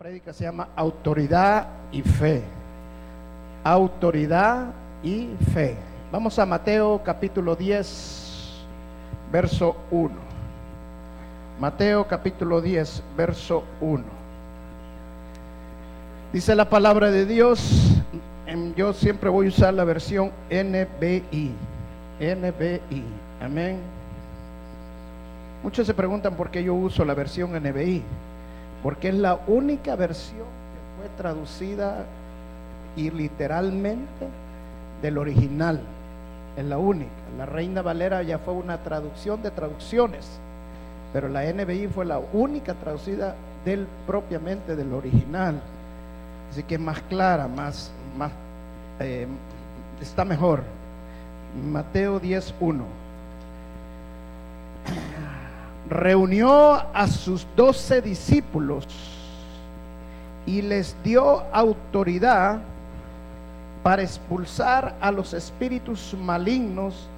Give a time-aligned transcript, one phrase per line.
[0.00, 2.42] prédica se llama Autoridad y Fe.
[3.62, 4.68] Autoridad
[5.02, 5.76] y Fe.
[6.10, 8.64] Vamos a Mateo capítulo 10,
[9.30, 10.10] verso 1.
[11.60, 14.02] Mateo capítulo 10, verso 1.
[16.32, 18.00] Dice la palabra de Dios,
[18.74, 21.52] yo siempre voy a usar la versión NBI.
[22.18, 23.04] NBI.
[23.42, 23.80] Amén.
[25.62, 28.02] Muchos se preguntan por qué yo uso la versión NBI
[28.82, 32.04] porque es la única versión que fue traducida
[32.96, 34.28] y literalmente
[35.02, 35.80] del original.
[36.56, 37.10] Es la única.
[37.38, 40.26] La Reina Valera ya fue una traducción de traducciones,
[41.12, 45.60] pero la NBI fue la única traducida del propiamente del original.
[46.50, 48.32] Así que es más clara, más, más
[48.98, 49.26] eh,
[50.00, 50.62] está mejor.
[51.70, 52.82] Mateo 10.1
[55.90, 58.86] reunió a sus doce discípulos
[60.46, 62.60] y les dio autoridad
[63.82, 67.08] para expulsar a los espíritus malignos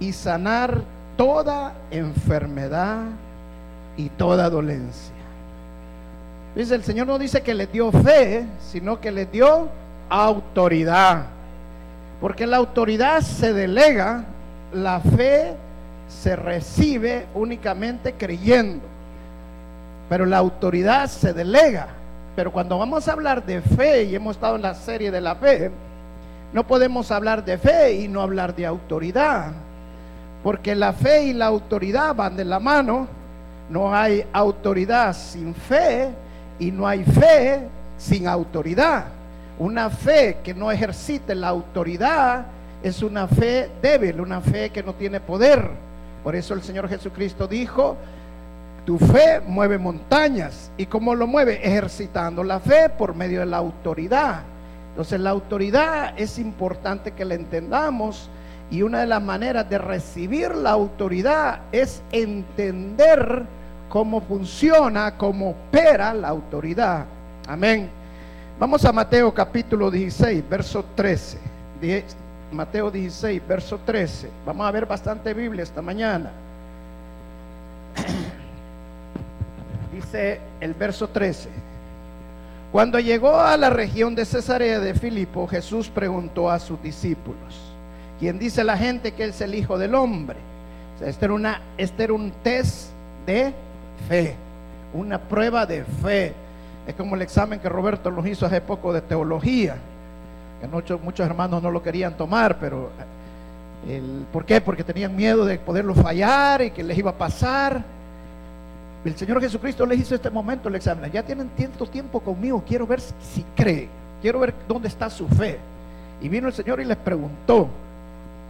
[0.00, 0.82] y sanar
[1.16, 3.04] toda enfermedad
[3.96, 5.14] y toda dolencia.
[6.56, 9.68] Dice, el Señor no dice que les dio fe, sino que les dio
[10.08, 11.26] autoridad.
[12.20, 14.24] Porque la autoridad se delega,
[14.72, 15.54] la fe
[16.08, 18.84] se recibe únicamente creyendo,
[20.08, 21.88] pero la autoridad se delega.
[22.34, 25.34] Pero cuando vamos a hablar de fe, y hemos estado en la serie de la
[25.36, 25.70] fe,
[26.52, 29.52] no podemos hablar de fe y no hablar de autoridad,
[30.42, 33.08] porque la fe y la autoridad van de la mano.
[33.68, 36.10] No hay autoridad sin fe
[36.58, 37.66] y no hay fe
[37.98, 39.06] sin autoridad.
[39.58, 42.46] Una fe que no ejercite la autoridad
[42.82, 45.85] es una fe débil, una fe que no tiene poder.
[46.26, 47.96] Por eso el Señor Jesucristo dijo,
[48.84, 50.72] tu fe mueve montañas.
[50.76, 51.64] ¿Y cómo lo mueve?
[51.64, 54.40] Ejercitando la fe por medio de la autoridad.
[54.88, 58.28] Entonces la autoridad es importante que la entendamos
[58.72, 63.44] y una de las maneras de recibir la autoridad es entender
[63.88, 67.04] cómo funciona, cómo opera la autoridad.
[67.46, 67.88] Amén.
[68.58, 71.38] Vamos a Mateo capítulo 16, verso 13.
[72.52, 74.30] Mateo 16, verso 13.
[74.44, 76.30] Vamos a ver bastante Biblia esta mañana.
[79.92, 81.48] Dice el verso 13.
[82.70, 87.72] Cuando llegó a la región de Cesarea de Filipo, Jesús preguntó a sus discípulos,
[88.18, 90.36] ¿quién dice la gente que es el Hijo del Hombre?
[91.04, 92.90] este, era una, este era un test
[93.24, 93.52] de
[94.08, 94.34] fe,
[94.92, 96.34] una prueba de fe.
[96.86, 99.76] Es como el examen que Roberto nos hizo hace poco de teología
[100.70, 102.90] que muchos, hermanos no lo querían tomar, pero
[103.88, 104.60] el, ¿por qué?
[104.60, 107.82] Porque tenían miedo de poderlo fallar y que les iba a pasar.
[109.04, 111.10] El Señor Jesucristo les hizo este momento el examen.
[111.12, 113.88] Ya tienen tanto tiempo conmigo, quiero ver si cree,
[114.20, 115.58] quiero ver dónde está su fe.
[116.20, 117.68] Y vino el Señor y les preguntó,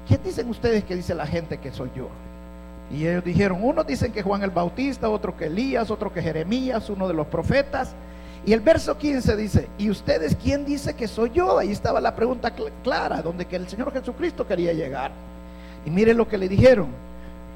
[0.09, 2.09] ¿qué dicen ustedes que dice la gente que soy yo?
[2.91, 6.89] Y ellos dijeron, unos dicen que Juan el Bautista, otro que Elías, otro que Jeremías,
[6.89, 7.95] uno de los profetas.
[8.47, 11.59] Y el verso 15 dice, ¿y ustedes quién dice que soy yo?
[11.59, 12.53] Ahí estaba la pregunta
[12.85, 15.11] clara, donde que el Señor Jesucristo quería llegar.
[15.85, 16.87] Y mire lo que le dijeron,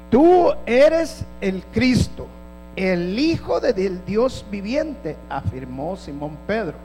[0.09, 2.27] tú eres el Cristo,
[2.75, 6.75] el Hijo del Dios viviente, afirmó Simón Pedro.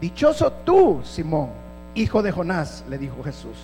[0.00, 1.48] Dichoso tú, Simón,
[1.96, 3.56] hijo de Jonás, le dijo Jesús,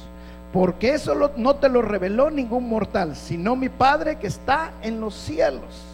[0.53, 5.15] porque eso no te lo reveló ningún mortal, sino mi Padre que está en los
[5.15, 5.84] cielos.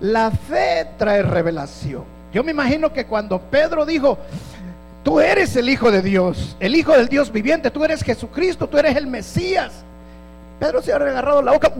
[0.00, 2.17] La fe trae revelación.
[2.38, 4.16] Yo me imagino que cuando Pedro dijo,
[5.02, 8.78] tú eres el Hijo de Dios, el Hijo del Dios viviente, tú eres Jesucristo, tú
[8.78, 9.82] eres el Mesías.
[10.60, 11.72] Pedro se ha agarrado la boca.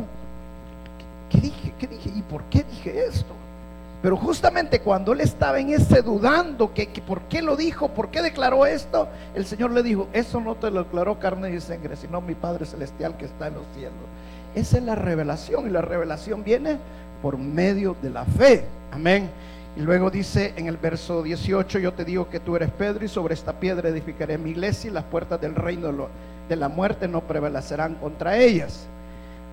[1.31, 1.73] ¿Qué dije?
[1.79, 2.11] ¿Qué dije?
[2.13, 3.35] ¿Y por qué dije esto?
[4.03, 8.21] Pero justamente cuando él estaba en ese dudando, que, por qué lo dijo, por qué
[8.21, 12.21] declaró esto, el Señor le dijo, eso no te lo declaró carne y sangre, sino
[12.21, 13.95] mi Padre Celestial que está en los cielos.
[14.57, 16.79] Esa es la revelación y la revelación viene
[17.23, 18.65] por medio de la fe.
[18.91, 19.31] Amén.
[19.79, 23.09] Y luego dice en el verso 18, yo te digo que tú eres Pedro y
[23.09, 26.09] sobre esta piedra edificaré mi iglesia y las puertas del reino
[26.49, 28.89] de la muerte no prevalecerán contra ellas.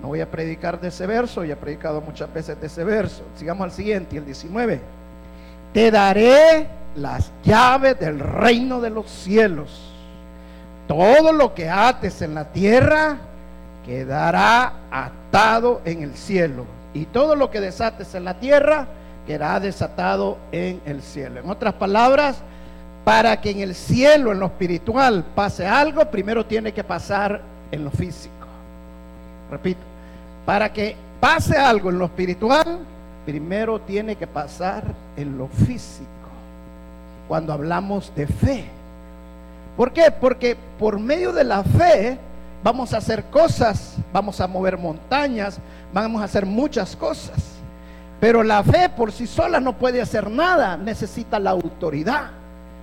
[0.01, 3.21] No voy a predicar de ese verso, ya he predicado muchas veces de ese verso.
[3.35, 4.81] Sigamos al siguiente, el 19.
[5.71, 9.93] Te daré las llaves del reino de los cielos.
[10.87, 13.17] Todo lo que ates en la tierra
[13.85, 16.65] quedará atado en el cielo.
[16.95, 18.87] Y todo lo que desates en la tierra
[19.25, 21.39] quedará desatado en el cielo.
[21.39, 22.37] En otras palabras,
[23.03, 27.41] para que en el cielo, en lo espiritual, pase algo, primero tiene que pasar
[27.71, 28.33] en lo físico.
[29.51, 29.81] Repito,
[30.45, 32.79] para que pase algo en lo espiritual,
[33.25, 34.83] primero tiene que pasar
[35.15, 36.09] en lo físico.
[37.27, 38.65] cuando hablamos de fe.
[39.75, 40.11] ¿Por qué?
[40.11, 42.19] Porque por medio de la fe
[42.63, 45.57] vamos a hacer cosas, vamos a mover montañas,
[45.91, 47.54] vamos a hacer muchas cosas.
[48.25, 52.31] Pero la fe por sí sola no puede hacer nada, necesita la autoridad.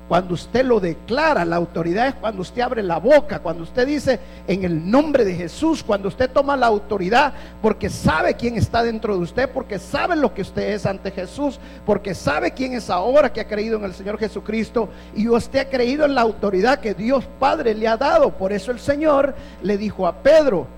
[0.06, 4.20] Cuando usted lo declara, la autoridad es cuando usted abre la boca, cuando usted dice
[4.46, 9.16] en el nombre de Jesús, cuando usted toma la autoridad porque sabe quién está dentro
[9.16, 13.32] de usted, porque sabe lo que usted es ante Jesús, porque sabe quién es ahora
[13.32, 16.94] que ha creído en el Señor Jesucristo y usted ha creído en la autoridad que
[16.94, 18.30] Dios Padre le ha dado.
[18.30, 20.68] Por eso el Señor le dijo a Pedro,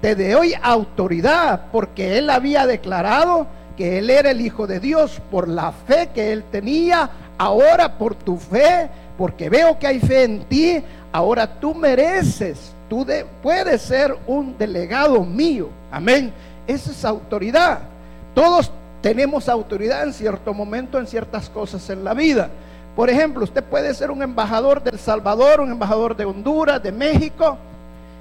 [0.00, 5.48] te doy autoridad porque él había declarado que él era el Hijo de Dios por
[5.48, 8.88] la fe que él tenía Ahora por tu fe,
[9.18, 10.82] porque veo que hay fe en ti,
[11.12, 13.06] ahora tú mereces, tú
[13.42, 15.68] puedes ser un delegado mío.
[15.90, 16.32] Amén.
[16.66, 17.80] Esa es autoridad.
[18.34, 22.50] Todos tenemos autoridad en cierto momento en ciertas cosas en la vida.
[22.94, 27.58] Por ejemplo, usted puede ser un embajador del Salvador, un embajador de Honduras, de México,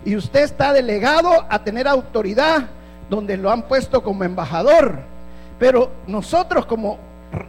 [0.04, 2.64] y usted está delegado a tener autoridad
[3.10, 5.13] donde lo han puesto como embajador.
[5.60, 6.98] Pero nosotros como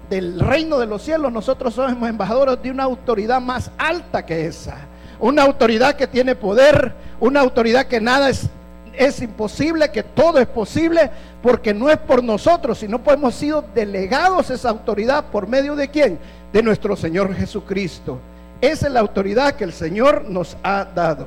[0.09, 4.77] del reino de los cielos, nosotros somos embajadores de una autoridad más alta que esa.
[5.21, 8.49] Una autoridad que tiene poder, una autoridad que nada es,
[8.95, 11.11] es imposible, que todo es posible,
[11.43, 15.89] porque no es por nosotros, sino pues hemos sido delegados esa autoridad por medio de
[15.89, 16.19] quién?
[16.53, 18.19] De nuestro Señor Jesucristo.
[18.61, 21.27] Esa es la autoridad que el Señor nos ha dado.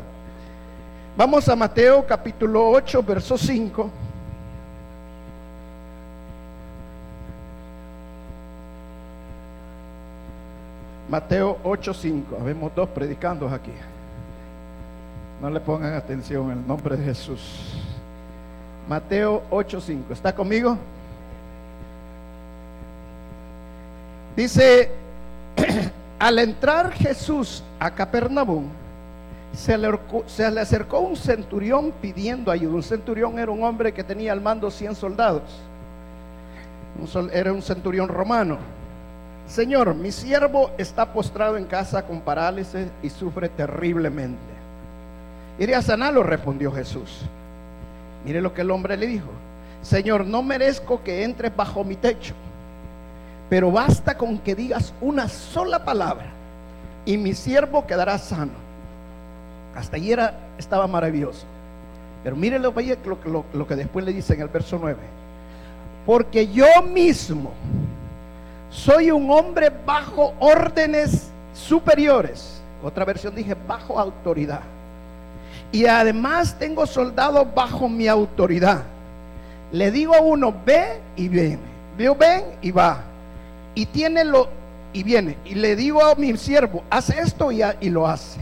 [1.15, 3.89] Vamos a Mateo capítulo 8, verso 5.
[11.09, 12.44] Mateo 8:5.
[12.44, 13.71] Vemos dos predicando aquí.
[15.42, 17.74] No le pongan atención en el nombre de Jesús.
[18.89, 20.12] Mateo 8:5.
[20.12, 20.77] ¿Está conmigo?
[24.36, 24.92] Dice,
[26.19, 28.65] al entrar Jesús a Capernaum,
[29.53, 29.89] se le,
[30.27, 32.75] se le, acercó un centurión pidiendo ayuda.
[32.75, 35.44] Un centurión era un hombre que tenía al mando 100 soldados.
[37.31, 38.57] era un centurión romano.
[39.48, 44.38] Señor, mi siervo está postrado en casa con parálisis y sufre terriblemente.
[45.58, 47.22] Iré a sanarlo, respondió Jesús.
[48.26, 49.30] Mire lo que el hombre le dijo.
[49.82, 52.34] Señor, no merezco que entres bajo mi techo,
[53.50, 56.28] pero basta con que digas una sola palabra
[57.06, 58.52] y mi siervo quedará sano.
[59.76, 60.20] Hasta ayer
[60.58, 61.46] estaba maravilloso.
[62.24, 62.74] Pero mire lo,
[63.54, 64.98] lo, que después le dice en el verso 9.
[66.06, 67.54] Porque yo mismo
[68.69, 72.62] soy un hombre bajo órdenes superiores.
[72.84, 74.62] Otra versión dije bajo autoridad.
[75.72, 78.84] Y además tengo soldados bajo mi autoridad.
[79.72, 81.60] Le digo a uno, ve y viene.
[81.98, 83.02] Veo, ven y va.
[83.75, 84.50] Y tiene lo
[84.94, 85.38] y viene.
[85.46, 88.40] Y le digo a mi siervo, haz esto y, y lo hace.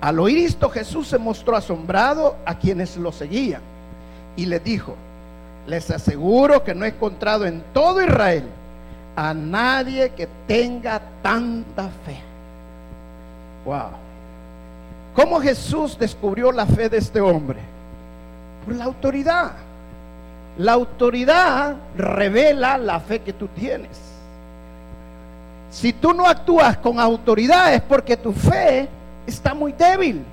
[0.00, 3.62] Al oír esto, Jesús se mostró asombrado a quienes lo seguían.
[4.36, 4.94] Y le dijo,
[5.66, 8.44] les aseguro que no he encontrado en todo Israel
[9.20, 12.18] a nadie que tenga tanta fe.
[13.66, 13.90] Wow.
[15.14, 17.58] ¿Cómo Jesús descubrió la fe de este hombre?
[18.64, 19.52] Por la autoridad.
[20.56, 23.90] La autoridad revela la fe que tú tienes.
[25.70, 28.88] Si tú no actúas con autoridad es porque tu fe
[29.26, 30.24] está muy débil.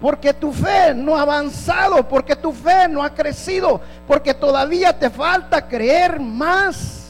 [0.00, 5.08] Porque tu fe no ha avanzado, porque tu fe no ha crecido, porque todavía te
[5.08, 7.05] falta creer más.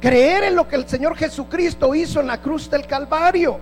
[0.00, 3.58] Creer en lo que el Señor Jesucristo hizo en la cruz del Calvario.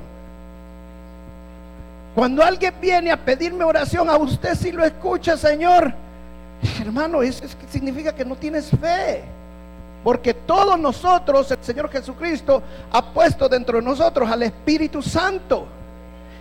[2.14, 5.92] Cuando alguien viene a pedirme oración, a usted si lo escucha, Señor.
[6.80, 9.24] Hermano, eso significa que no tienes fe.
[10.04, 12.62] Porque todos nosotros, el Señor Jesucristo
[12.92, 15.66] ha puesto dentro de nosotros al Espíritu Santo.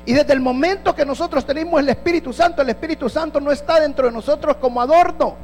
[0.05, 3.79] Y desde el momento que nosotros tenemos el Espíritu Santo, el Espíritu Santo no está
[3.79, 5.35] dentro de nosotros como adorno.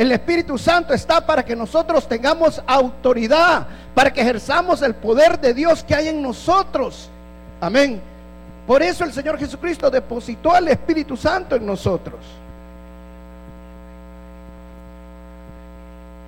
[0.00, 5.52] El Espíritu Santo está para que nosotros tengamos autoridad, para que ejerzamos el poder de
[5.52, 7.10] Dios que hay en nosotros.
[7.60, 8.00] Amén.
[8.66, 12.18] Por eso el Señor Jesucristo depositó al Espíritu Santo en nosotros.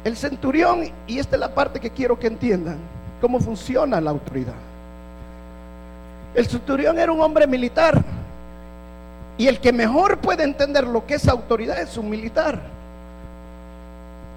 [0.05, 2.76] El centurión, y esta es la parte que quiero que entiendan,
[3.23, 4.52] cómo funciona la autoridad.
[6.35, 8.05] El centurión era un hombre militar.
[9.38, 12.82] Y el que mejor puede entender lo que es autoridad es un militar.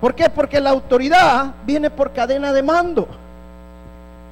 [0.01, 0.29] ¿Por qué?
[0.29, 3.07] Porque la autoridad viene por cadena de mando.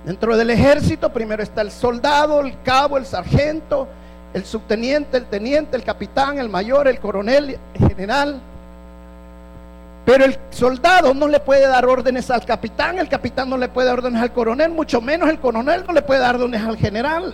[0.05, 3.87] Dentro del ejército primero está el soldado, el cabo, el sargento,
[4.33, 8.41] el subteniente, el teniente, el capitán, el mayor, el coronel, el general.
[10.05, 13.87] Pero el soldado no le puede dar órdenes al capitán, el capitán no le puede
[13.87, 17.33] dar órdenes al coronel, mucho menos el coronel no le puede dar órdenes al general.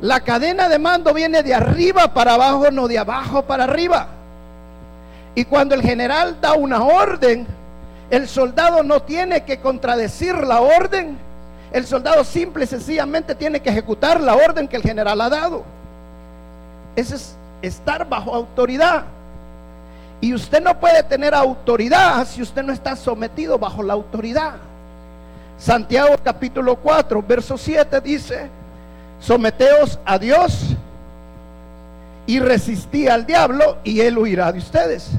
[0.00, 4.08] La cadena de mando viene de arriba para abajo, no de abajo para arriba.
[5.34, 7.46] Y cuando el general da una orden,
[8.10, 11.16] el soldado no tiene que contradecir la orden.
[11.72, 15.62] El soldado simple y sencillamente tiene que ejecutar la orden que el general ha dado.
[16.96, 19.04] Ese es estar bajo autoridad.
[20.20, 24.54] Y usted no puede tener autoridad si usted no está sometido bajo la autoridad.
[25.56, 28.48] Santiago capítulo 4, verso 7 dice,
[29.20, 30.74] someteos a Dios
[32.30, 35.10] y resistí al diablo y él huirá de ustedes.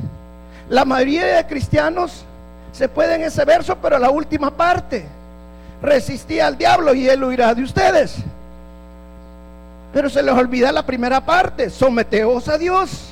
[0.69, 2.23] La mayoría de cristianos
[2.71, 5.05] se pueden ese verso, pero la última parte,
[5.81, 8.15] resistí al diablo y él huirá de ustedes.
[9.91, 13.09] Pero se les olvida la primera parte, someteos a Dios.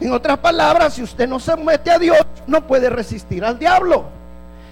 [0.00, 4.06] En otras palabras, si usted no se somete a Dios, no puede resistir al diablo.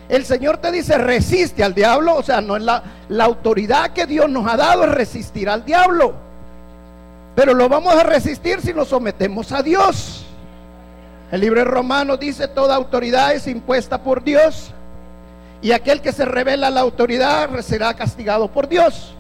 [0.09, 2.17] El Señor te dice, resiste al diablo.
[2.17, 5.67] O sea, no es la, la autoridad que Dios nos ha dado es resistir al
[5.67, 6.24] diablo.
[7.35, 10.25] Pero lo vamos a resistir si nos sometemos a Dios.
[11.33, 14.73] El libro de Romanos dice, toda autoridad es impuesta por Dios.
[15.63, 19.15] Y aquel que se revela a la autoridad será castigado por Dios.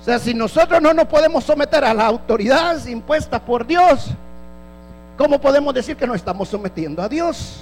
[0.00, 4.10] O sea, si nosotros no nos podemos someter a la autoridad impuesta por Dios,
[5.20, 7.58] ¿Cómo podemos decir que nos estamos sometiendo a Dios?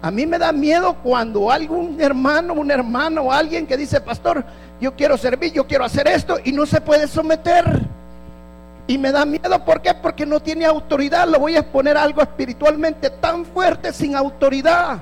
[0.00, 4.44] A mí me da miedo cuando algún hermano, un hermano o alguien que dice, pastor,
[4.80, 7.80] yo quiero servir, yo quiero hacer esto y no se puede someter.
[8.88, 9.94] Y me da miedo, ¿por qué?
[9.94, 11.26] Porque no tiene autoridad.
[11.28, 14.98] Lo voy a exponer algo espiritualmente tan fuerte sin autoridad.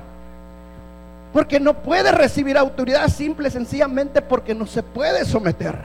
[1.31, 5.77] Porque no puede recibir autoridad simple, sencillamente porque no se puede someter.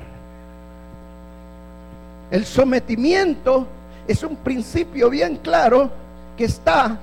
[2.30, 3.66] El sometimiento
[4.06, 5.90] es un principio bien claro
[6.36, 6.96] que está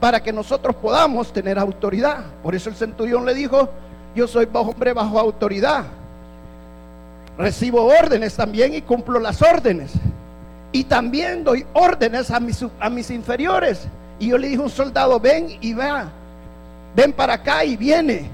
[0.00, 2.24] para que nosotros podamos tener autoridad.
[2.42, 3.68] Por eso el centurión le dijo,
[4.14, 5.84] yo soy hombre bajo autoridad.
[7.38, 9.92] Recibo órdenes también y cumplo las órdenes.
[10.72, 13.86] Y también doy órdenes a mis, a mis inferiores.
[14.18, 16.10] Y yo le dije a un soldado, ven y va.
[16.94, 18.28] Ven para acá y viene.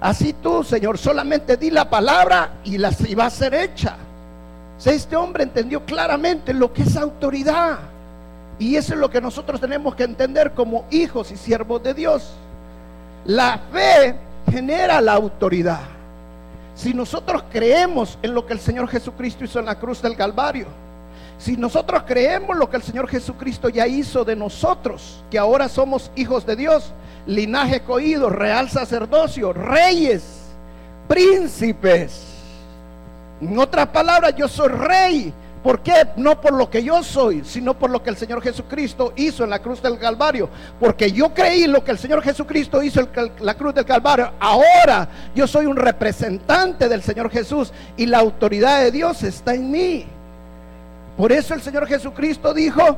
[0.00, 3.96] Así tú, Señor, solamente di la palabra y, la, y va a ser hecha
[4.84, 7.78] este hombre entendió claramente lo que es autoridad.
[8.58, 12.34] Y eso es lo que nosotros tenemos que entender como hijos y siervos de Dios.
[13.24, 14.14] La fe
[14.50, 15.80] genera la autoridad.
[16.76, 20.66] Si nosotros creemos en lo que el Señor Jesucristo hizo en la cruz del Calvario,
[21.38, 26.12] si nosotros creemos lo que el Señor Jesucristo ya hizo de nosotros, que ahora somos
[26.14, 26.92] hijos de Dios,
[27.26, 30.22] linaje coído, real sacerdocio, reyes,
[31.08, 32.36] príncipes,
[33.40, 35.34] en otras palabras, yo soy rey.
[35.66, 36.06] ¿Por qué?
[36.14, 39.50] No por lo que yo soy, sino por lo que el Señor Jesucristo hizo en
[39.50, 40.48] la cruz del Calvario.
[40.78, 44.30] Porque yo creí lo que el Señor Jesucristo hizo en la cruz del Calvario.
[44.38, 49.68] Ahora yo soy un representante del Señor Jesús y la autoridad de Dios está en
[49.72, 50.06] mí.
[51.16, 52.96] Por eso el Señor Jesucristo dijo,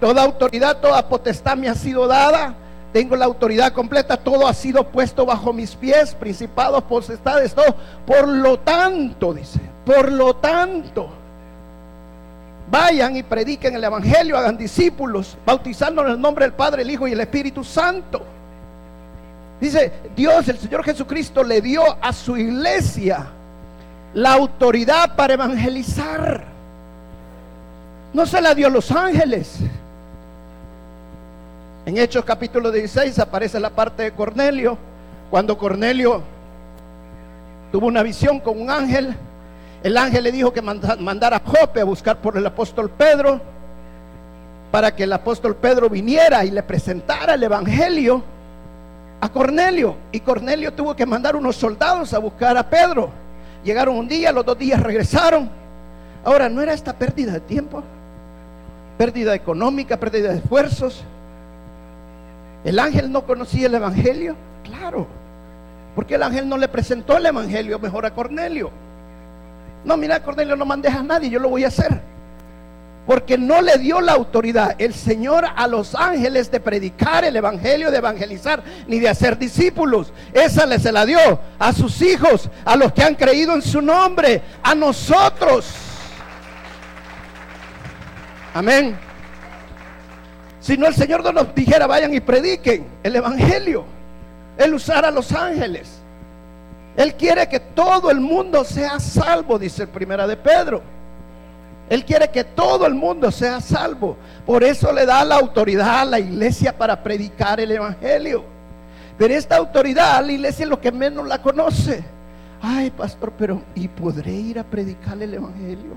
[0.00, 2.56] toda autoridad, toda potestad me ha sido dada
[2.92, 7.76] tengo la autoridad completa, todo ha sido puesto bajo mis pies, principados, potestades, todo.
[8.04, 11.10] Por lo tanto, dice, por lo tanto,
[12.70, 17.08] vayan y prediquen el Evangelio, hagan discípulos, bautizando en el nombre del Padre, el Hijo
[17.08, 18.22] y el Espíritu Santo.
[19.60, 23.26] Dice, Dios, el Señor Jesucristo le dio a su iglesia
[24.14, 26.44] la autoridad para evangelizar.
[28.12, 29.58] No se la dio a los ángeles.
[31.86, 34.78] En Hechos capítulo 16 aparece la parte de Cornelio,
[35.30, 36.22] cuando Cornelio
[37.72, 39.16] tuvo una visión con un ángel.
[39.82, 43.40] El ángel le dijo que mandara a Jope a buscar por el apóstol Pedro,
[44.70, 48.22] para que el apóstol Pedro viniera y le presentara el evangelio
[49.20, 49.96] a Cornelio.
[50.12, 53.10] Y Cornelio tuvo que mandar unos soldados a buscar a Pedro.
[53.64, 55.48] Llegaron un día, los dos días regresaron.
[56.24, 57.82] Ahora, ¿no era esta pérdida de tiempo?
[58.98, 61.04] Pérdida económica, pérdida de esfuerzos.
[62.64, 64.34] ¿El ángel no conocía el Evangelio?
[64.64, 65.06] Claro.
[65.94, 68.70] Porque el ángel no le presentó el Evangelio mejor a Cornelio.
[69.84, 72.00] No, mira, Cornelio, no mandes a nadie, yo lo voy a hacer.
[73.06, 77.90] Porque no le dio la autoridad el Señor a los ángeles de predicar el Evangelio,
[77.90, 80.12] de evangelizar, ni de hacer discípulos.
[80.34, 81.18] Esa le se la dio
[81.58, 85.72] a sus hijos, a los que han creído en su nombre, a nosotros.
[88.52, 88.98] Amén.
[90.60, 93.86] Si no, el Señor no nos dijera, vayan y prediquen el Evangelio.
[94.58, 96.02] Él usara a los ángeles.
[96.98, 100.82] Él quiere que todo el mundo sea salvo, dice el primera de Pedro.
[101.88, 104.16] Él quiere que todo el mundo sea salvo.
[104.44, 108.44] Por eso le da la autoridad a la iglesia para predicar el Evangelio.
[109.16, 112.02] Pero esta autoridad, la iglesia es lo que menos la conoce.
[112.60, 115.92] Ay, pastor, pero ¿y podré ir a predicar el Evangelio?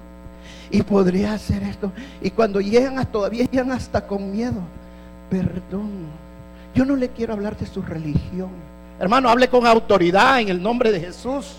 [0.69, 1.91] ¿Y podré hacer esto?
[2.21, 4.61] Y cuando llegan, todavía llegan hasta con miedo.
[5.31, 6.05] Perdón,
[6.75, 8.51] yo no le quiero hablar de su religión.
[9.01, 11.55] Hermano, hable con autoridad en el nombre de Jesús.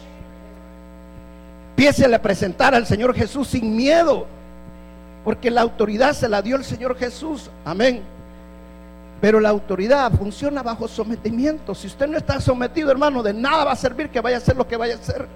[1.70, 4.28] Empiece a presentar al Señor Jesús sin miedo.
[5.24, 7.50] Porque la autoridad se la dio el Señor Jesús.
[7.64, 8.00] Amén.
[9.20, 11.74] Pero la autoridad funciona bajo sometimiento.
[11.74, 14.54] Si usted no está sometido, hermano, de nada va a servir que vaya a hacer
[14.54, 15.26] lo que vaya a hacer.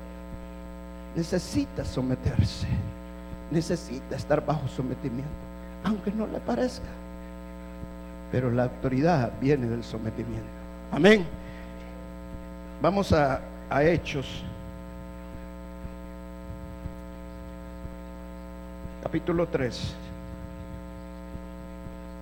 [1.17, 2.69] Necesita someterse.
[3.51, 5.27] Necesita estar bajo sometimiento.
[5.83, 6.87] Aunque no le parezca.
[8.31, 10.47] Pero la autoridad viene del sometimiento.
[10.93, 11.27] Amén.
[12.81, 13.41] Vamos a,
[13.81, 14.45] Hechos
[19.03, 19.95] capítulo 3,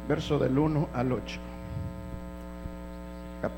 [0.08, 1.40] verso del 1 al 8.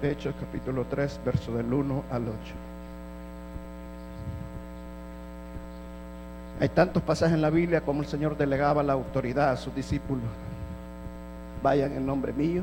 [0.03, 2.35] Hechos capítulo 3, verso del 1 al 8.
[6.61, 10.25] Hay tantos pasajes en la Biblia como el Señor delegaba la autoridad a sus discípulos.
[11.63, 12.63] Vayan en nombre mío.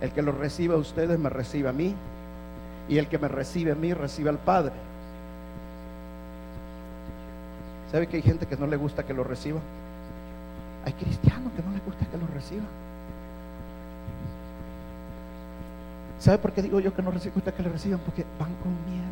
[0.00, 1.94] El que lo reciba a ustedes me recibe a mí.
[2.88, 4.72] Y el que me recibe a mí recibe al Padre.
[7.90, 9.60] ¿Sabe que hay gente que no le gusta que lo reciba?
[10.84, 12.66] Hay cristianos que no les gusta que lo reciban.
[16.18, 18.00] ¿Sabe por qué digo yo que no les gusta que lo reciban?
[18.00, 19.06] Porque van con miedo.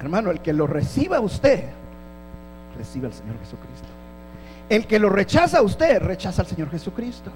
[0.00, 1.64] Hermano, el que lo reciba a usted,
[2.76, 3.88] recibe al Señor Jesucristo.
[4.68, 7.30] El que lo rechaza a usted, rechaza al Señor Jesucristo.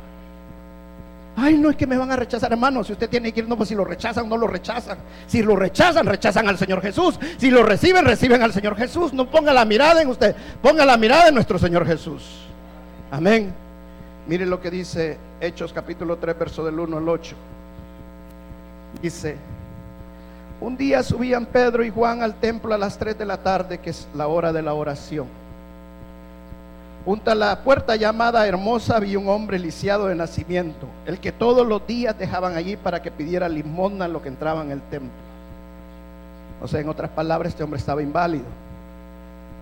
[1.36, 2.84] Ay, no es que me van a rechazar, hermano.
[2.84, 4.98] Si usted tiene que ir, no, pues si lo rechazan, no lo rechazan.
[5.26, 7.18] Si lo rechazan, rechazan al Señor Jesús.
[7.38, 9.12] Si lo reciben, reciben al Señor Jesús.
[9.12, 12.46] No ponga la mirada en usted, ponga la mirada en nuestro Señor Jesús.
[13.10, 13.52] Amén.
[14.26, 17.36] Mire lo que dice Hechos capítulo 3, verso del 1 al 8.
[19.02, 19.36] Dice,
[20.60, 23.90] un día subían Pedro y Juan al templo a las 3 de la tarde, que
[23.90, 25.26] es la hora de la oración.
[27.04, 31.66] Junto a la puerta llamada Hermosa había un hombre lisiado de nacimiento, el que todos
[31.66, 35.10] los días dejaban allí para que pidiera limosna lo que entraba en el templo.
[36.62, 38.46] O sea, en otras palabras, este hombre estaba inválido.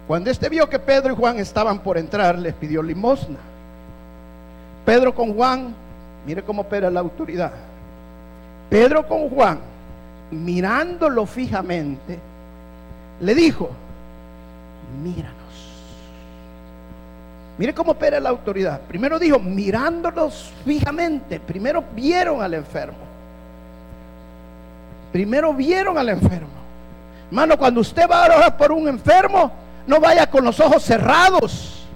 [0.07, 3.38] Cuando este vio que Pedro y Juan estaban por entrar, les pidió limosna.
[4.85, 5.74] Pedro con Juan,
[6.24, 7.52] mire cómo opera la autoridad.
[8.70, 9.59] Pedro con Juan,
[10.31, 12.20] mirándolo fijamente,
[13.20, 13.70] le dijo,
[15.02, 15.41] míranos.
[17.59, 18.81] Mire cómo opera la autoridad.
[18.81, 21.38] Primero dijo, mirándolos fijamente.
[21.38, 22.99] Primero vieron al enfermo.
[25.12, 26.49] Primero vieron al enfermo.
[27.29, 29.53] Hermano, cuando usted va a orar por un enfermo,
[29.87, 31.87] no vaya con los ojos cerrados.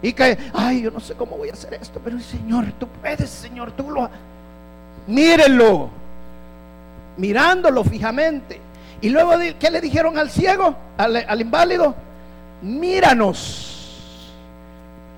[0.00, 3.28] Y que, ay, yo no sé cómo voy a hacer esto, pero Señor, tú puedes,
[3.28, 4.08] Señor, tú lo...
[5.06, 5.88] Mírenlo,
[7.16, 8.60] mirándolo fijamente.
[9.00, 11.94] Y luego, ¿qué le dijeron al ciego, al, al inválido?
[12.62, 13.75] Míranos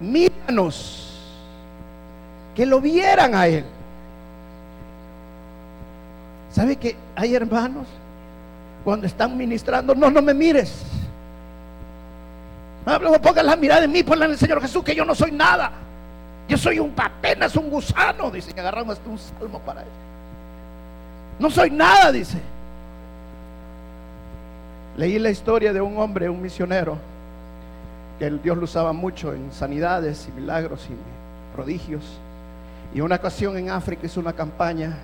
[0.01, 1.21] míranos,
[2.55, 3.65] que lo vieran a él.
[6.51, 7.87] ¿Sabe que hay hermanos
[8.85, 9.95] cuando están ministrando?
[9.95, 10.83] No, no me mires.
[12.87, 15.31] No, pongan la mirada en mí, ponla en el Señor Jesús, que yo no soy
[15.31, 15.71] nada.
[16.49, 19.89] Yo soy un apenas un gusano, dice, que agarramos hasta un salmo para él.
[21.39, 22.39] No soy nada, dice.
[24.97, 26.97] Leí la historia de un hombre, un misionero,
[28.19, 32.03] que Dios lo usaba mucho en sanidades y milagros y prodigios.
[32.95, 34.97] Y una ocasión en África hizo una campaña,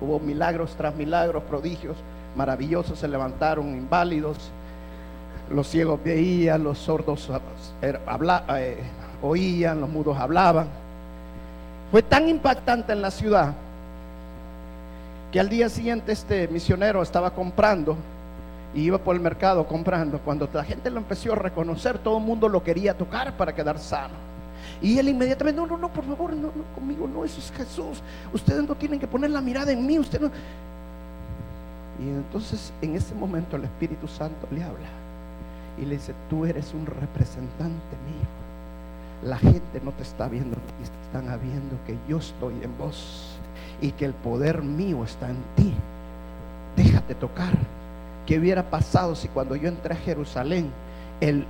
[0.00, 1.96] hubo milagros tras milagros, prodigios
[2.36, 4.50] maravillosos, se levantaron inválidos,
[5.50, 7.28] los ciegos veían, los sordos
[7.82, 8.00] er,
[8.56, 8.78] eh,
[9.22, 10.68] oían, los mudos hablaban.
[11.90, 13.54] Fue tan impactante en la ciudad
[15.32, 17.96] que al día siguiente este misionero estaba comprando
[18.74, 20.18] y iba por el mercado comprando.
[20.20, 23.78] Cuando la gente lo empezó a reconocer, todo el mundo lo quería tocar para quedar
[23.78, 24.14] sano.
[24.80, 28.02] Y él inmediatamente, no, no, no, por favor, no, no, conmigo no, eso es Jesús.
[28.32, 30.30] Ustedes no tienen que poner la mirada en mí, usted no.
[31.98, 34.88] Y entonces en ese momento el Espíritu Santo le habla
[35.78, 39.28] y le dice, tú eres un representante mío.
[39.30, 43.36] La gente no te está viendo, están viendo que yo estoy en vos
[43.82, 45.74] y que el poder mío está en ti.
[46.74, 47.52] Déjate tocar
[48.26, 50.70] ¿Qué hubiera pasado si cuando yo entré a Jerusalén,
[51.20, 51.46] el,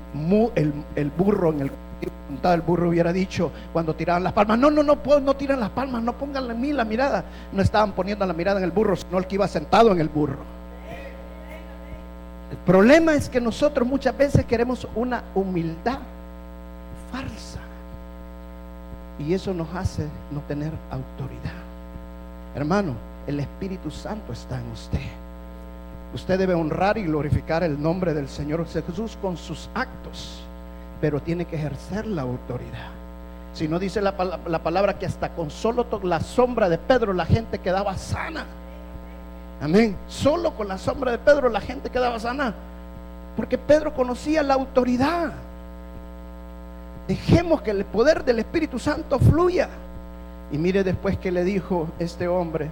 [0.54, 1.72] el, burro en el
[2.42, 6.02] el burro hubiera dicho cuando tiraban las palmas, no, no, no, no tiran las palmas,
[6.02, 7.24] no pongan en mí la mirada.
[7.52, 10.08] No estaban poniendo la mirada en el burro, sino el que iba sentado en el
[10.08, 10.38] burro.
[12.50, 15.98] El problema es que nosotros muchas veces queremos una humildad
[17.12, 17.60] falsa.
[19.18, 21.52] Y eso nos hace no tener autoridad.
[22.54, 22.94] Hermano,
[23.26, 24.98] el Espíritu Santo está en usted.
[26.14, 30.42] Usted debe honrar y glorificar el nombre del Señor Jesús con sus actos,
[31.00, 32.90] pero tiene que ejercer la autoridad.
[33.52, 34.14] Si no dice la,
[34.46, 38.44] la palabra que hasta con solo la sombra de Pedro la gente quedaba sana.
[39.60, 39.96] Amén.
[40.08, 42.54] Solo con la sombra de Pedro la gente quedaba sana.
[43.36, 45.32] Porque Pedro conocía la autoridad.
[47.06, 49.68] Dejemos que el poder del Espíritu Santo fluya.
[50.52, 52.70] Y mire después que le dijo este hombre.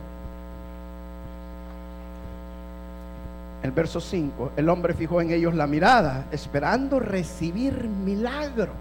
[3.62, 8.72] El verso 5, el hombre fijó en ellos la mirada, esperando recibir milagro.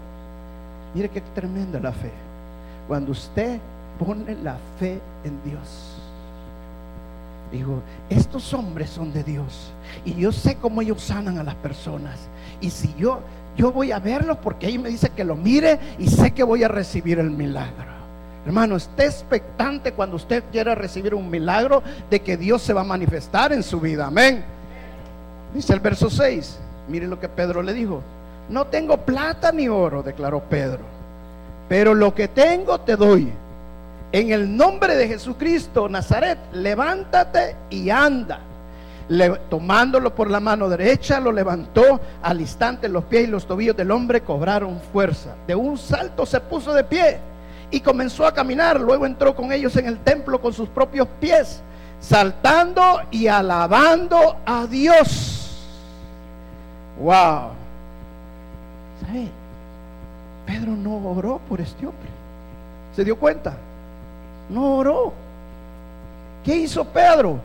[0.94, 2.12] Mire qué tremenda la fe.
[2.86, 3.58] Cuando usted
[3.98, 5.96] pone la fe en Dios.
[7.50, 9.72] Digo, estos hombres son de Dios.
[10.04, 12.18] Y yo sé cómo ellos sanan a las personas.
[12.60, 13.20] Y si yo,
[13.56, 16.62] yo voy a verlos porque ahí me dice que lo mire y sé que voy
[16.62, 17.98] a recibir el milagro.
[18.46, 22.84] Hermano, esté expectante cuando usted quiera recibir un milagro de que Dios se va a
[22.84, 24.06] manifestar en su vida.
[24.06, 24.57] Amén.
[25.54, 26.58] Dice el verso 6.
[26.88, 28.02] Mire lo que Pedro le dijo.
[28.48, 30.80] No tengo plata ni oro, declaró Pedro.
[31.68, 33.30] Pero lo que tengo te doy.
[34.10, 38.40] En el nombre de Jesucristo, Nazaret, levántate y anda.
[39.50, 42.00] tomándolo por la mano derecha, lo levantó.
[42.22, 45.34] Al instante los pies y los tobillos del hombre cobraron fuerza.
[45.46, 47.18] De un salto se puso de pie
[47.70, 48.80] y comenzó a caminar.
[48.80, 51.60] Luego entró con ellos en el templo con sus propios pies,
[52.00, 55.37] saltando y alabando a Dios.
[56.98, 57.52] Wow.
[59.00, 59.28] ¿Sabe?
[60.46, 62.08] Pedro no oró por este hombre.
[62.94, 63.56] ¿Se dio cuenta?
[64.48, 65.12] No oró.
[66.44, 67.38] ¿Qué hizo Pedro?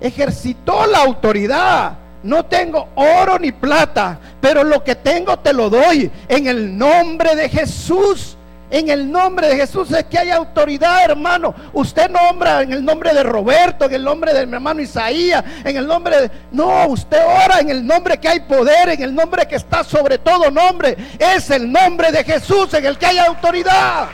[0.00, 1.94] Ejercitó la autoridad.
[2.22, 7.34] No tengo oro ni plata, pero lo que tengo te lo doy en el nombre
[7.34, 8.36] de Jesús.
[8.72, 11.54] En el nombre de Jesús es que hay autoridad, hermano.
[11.74, 15.76] Usted nombra en el nombre de Roberto, en el nombre de mi hermano Isaías, en
[15.76, 16.30] el nombre de...
[16.52, 20.16] No, usted ora en el nombre que hay poder, en el nombre que está sobre
[20.16, 20.96] todo nombre.
[21.18, 24.08] Es el nombre de Jesús en el que hay autoridad.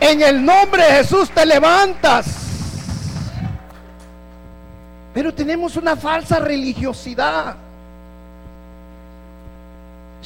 [0.00, 2.26] En el nombre de Jesús te levantas.
[5.14, 7.56] Pero tenemos una falsa religiosidad.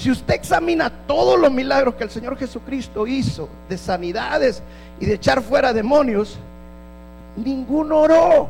[0.03, 4.61] Si usted examina todos los milagros que el Señor Jesucristo hizo de sanidades
[4.99, 6.39] y de echar fuera demonios,
[7.37, 8.49] ninguno oró.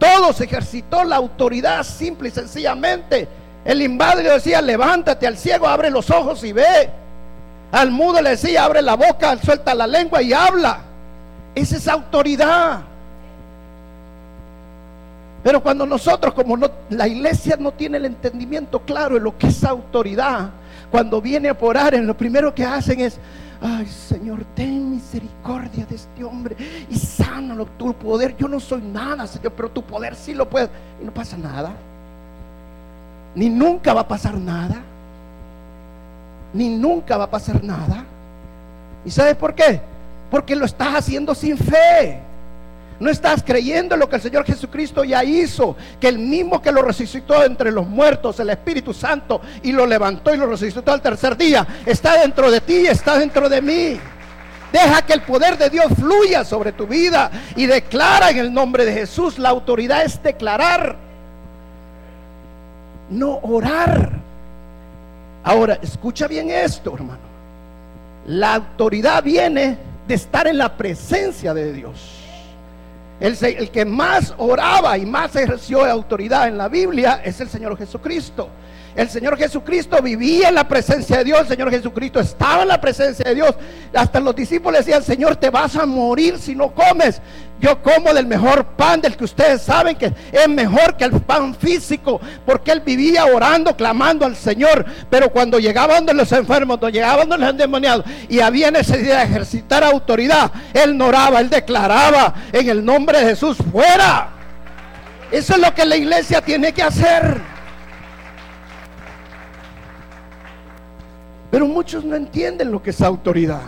[0.00, 3.28] Todos ejercitó la autoridad simple y sencillamente.
[3.64, 6.90] El inválido decía, levántate al ciego, abre los ojos y ve.
[7.70, 10.80] Al mudo le decía, abre la boca, suelta la lengua y habla.
[11.54, 12.80] Esa es autoridad.
[15.42, 19.48] Pero cuando nosotros, como no, la iglesia no tiene el entendimiento claro de lo que
[19.48, 20.50] es autoridad,
[20.90, 23.18] cuando viene a orar, lo primero que hacen es,
[23.60, 26.56] ay Señor, ten misericordia de este hombre
[26.90, 30.68] y sánalo, tu poder, yo no soy nada, Señor, pero tu poder sí lo puede.
[31.00, 31.72] Y no pasa nada.
[33.34, 34.82] Ni nunca va a pasar nada
[36.52, 38.04] ni nunca va a pasar nada.
[39.04, 39.80] ¿Y sabes por qué?
[40.30, 42.20] Porque lo estás haciendo sin fe.
[43.00, 46.72] No estás creyendo en lo que el Señor Jesucristo ya hizo, que el mismo que
[46.72, 51.00] lo resucitó entre los muertos, el Espíritu Santo, y lo levantó y lo resucitó al
[51.00, 54.00] tercer día, está dentro de ti, está dentro de mí.
[54.72, 58.84] Deja que el poder de Dios fluya sobre tu vida y declara en el nombre
[58.84, 59.38] de Jesús.
[59.38, 60.96] La autoridad es declarar,
[63.08, 64.10] no orar.
[65.42, 67.28] Ahora, escucha bien esto, hermano.
[68.26, 72.17] La autoridad viene de estar en la presencia de Dios.
[73.20, 78.48] El, que más oraba y más ejerció autoridad en la Biblia es el Señor Jesucristo.
[78.98, 81.42] El Señor Jesucristo vivía en la presencia de Dios.
[81.42, 83.54] El Señor Jesucristo estaba en la presencia de Dios.
[83.94, 87.22] Hasta los discípulos decían, Señor, te vas a morir si no comes.
[87.60, 91.54] Yo como del mejor pan del que ustedes saben que es mejor que el pan
[91.54, 92.20] físico.
[92.44, 94.84] Porque él vivía orando, clamando al Señor.
[95.08, 99.30] Pero cuando llegaban de los enfermos, cuando llegaban de los endemoniados y había necesidad de
[99.30, 104.30] ejercitar autoridad, él no oraba, él declaraba en el nombre de Jesús, fuera.
[105.30, 107.57] Eso es lo que la iglesia tiene que hacer.
[111.50, 113.62] Pero muchos no entienden lo que es autoridad.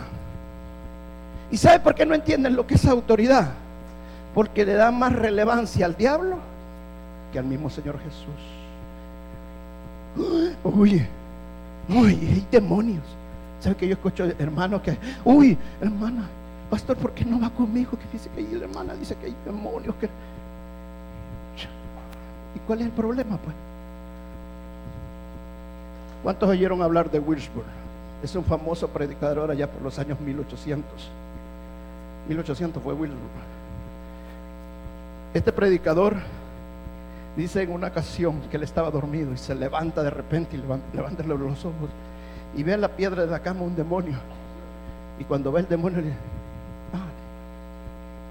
[1.49, 3.51] ¿Y sabe por qué no entienden lo que es autoridad?
[4.33, 6.37] Porque le dan más relevancia al diablo
[7.31, 8.27] que al mismo Señor Jesús.
[10.63, 11.05] Uy,
[11.89, 13.03] uy, hay demonios.
[13.59, 16.27] ¿Sabe que yo escucho hermanos que, uy, hermana,
[16.69, 17.91] pastor, ¿por qué no va conmigo?
[17.91, 19.95] Que dice que la hermana dice que hay demonios.
[22.55, 23.55] ¿Y cuál es el problema, pues?
[26.23, 27.65] ¿Cuántos oyeron hablar de Wilsburg?
[28.21, 30.85] Es un famoso predicador allá por los años 1800.
[32.27, 33.19] 1800 fue Wilsburg.
[35.33, 36.17] Este predicador
[37.35, 41.23] dice en una ocasión que él estaba dormido y se levanta de repente y levanta,
[41.23, 41.89] los ojos
[42.55, 44.17] y ve en la piedra de la cama un demonio.
[45.17, 46.17] Y cuando ve el demonio le dice,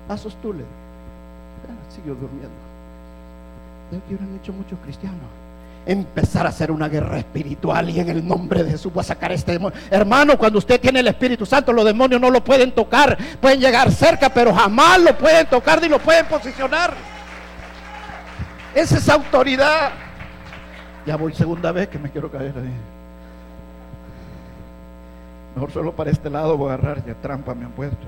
[0.08, 2.50] ah, sos tú, le ah, siguió durmiendo.
[3.90, 5.39] Es que hubieran hecho muchos cristianos
[5.86, 9.32] empezar a hacer una guerra espiritual y en el nombre de Jesús voy a sacar
[9.32, 9.78] este demonio.
[9.90, 13.90] Hermano, cuando usted tiene el Espíritu Santo, los demonios no lo pueden tocar, pueden llegar
[13.90, 16.94] cerca, pero jamás lo pueden tocar ni lo pueden posicionar.
[18.74, 19.92] Esa es autoridad.
[21.06, 22.72] Ya voy segunda vez que me quiero caer ahí.
[25.54, 28.06] Mejor solo para este lado voy a agarrar, ya trampa me han puesto.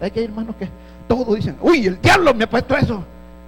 [0.00, 0.68] Hay que hermanos, que
[1.08, 3.04] todos dicen, uy, el diablo me ha puesto eso.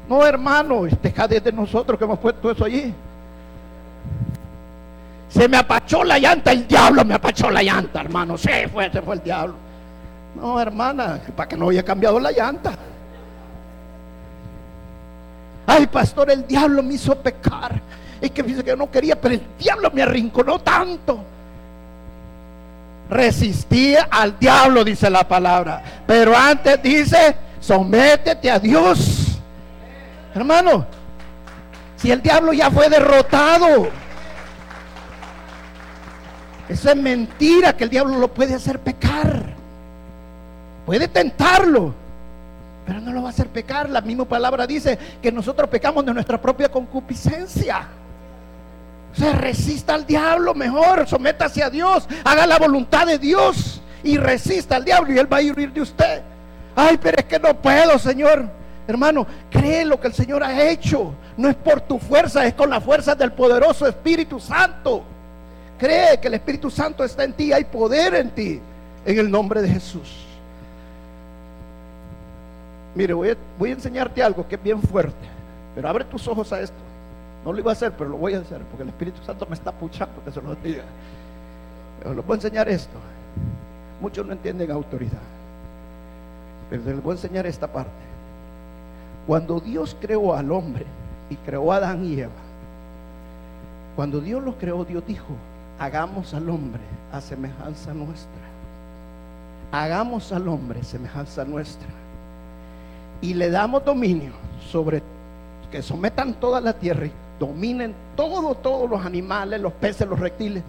[0.08, 2.92] No, hermano, este de nosotros que hemos puesto eso allí.
[5.28, 8.38] Se me apachó la llanta, el diablo me apachó la llanta, hermano.
[8.38, 9.54] Se fue, se fue el diablo.
[10.36, 12.72] No, hermana, para que no haya cambiado la llanta.
[15.66, 17.80] Ay, pastor, el diablo me hizo pecar.
[18.20, 21.18] Es que dice que yo no quería, pero el diablo me arrinconó tanto.
[23.08, 25.82] Resistía al diablo, dice la palabra.
[26.06, 29.13] Pero antes dice, sométete a Dios.
[30.34, 30.86] Hermano,
[31.96, 33.88] si el diablo ya fue derrotado.
[36.68, 39.42] Eso es mentira que el diablo lo puede hacer pecar.
[40.86, 41.94] Puede tentarlo,
[42.86, 43.88] pero no lo va a hacer pecar.
[43.88, 47.88] La misma palabra dice que nosotros pecamos de nuestra propia concupiscencia.
[49.12, 54.16] O sea, resista al diablo mejor, sométase a Dios, haga la voluntad de Dios y
[54.16, 56.22] resista al diablo y él va a huir de usted.
[56.74, 58.63] Ay, pero es que no puedo, Señor.
[58.86, 61.14] Hermano, cree lo que el Señor ha hecho.
[61.36, 65.02] No es por tu fuerza, es con la fuerza del poderoso Espíritu Santo.
[65.78, 68.60] Cree que el Espíritu Santo está en ti, hay poder en ti,
[69.04, 70.24] en el nombre de Jesús.
[72.94, 75.26] Mire, voy a, enseñarte algo que es bien fuerte,
[75.74, 76.76] pero abre tus ojos a esto.
[77.44, 79.54] No lo iba a hacer, pero lo voy a hacer porque el Espíritu Santo me
[79.54, 80.84] está puchando que se lo diga.
[82.00, 82.98] Pero les voy a enseñar esto.
[84.00, 85.22] Muchos no entienden autoridad,
[86.70, 88.13] pero les voy a enseñar esta parte.
[89.26, 90.84] Cuando Dios creó al hombre
[91.30, 92.32] y creó a Adán y Eva,
[93.96, 95.34] cuando Dios los creó, Dios dijo,
[95.78, 96.82] hagamos al hombre
[97.12, 98.42] a semejanza nuestra.
[99.72, 101.88] Hagamos al hombre semejanza nuestra.
[103.20, 104.32] Y le damos dominio
[104.70, 105.02] sobre
[105.70, 110.62] que sometan toda la tierra y dominen todos, todos los animales, los peces, los reptiles.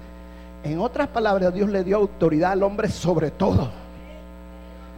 [0.63, 3.69] En otras palabras, Dios le dio autoridad al hombre sobre todo.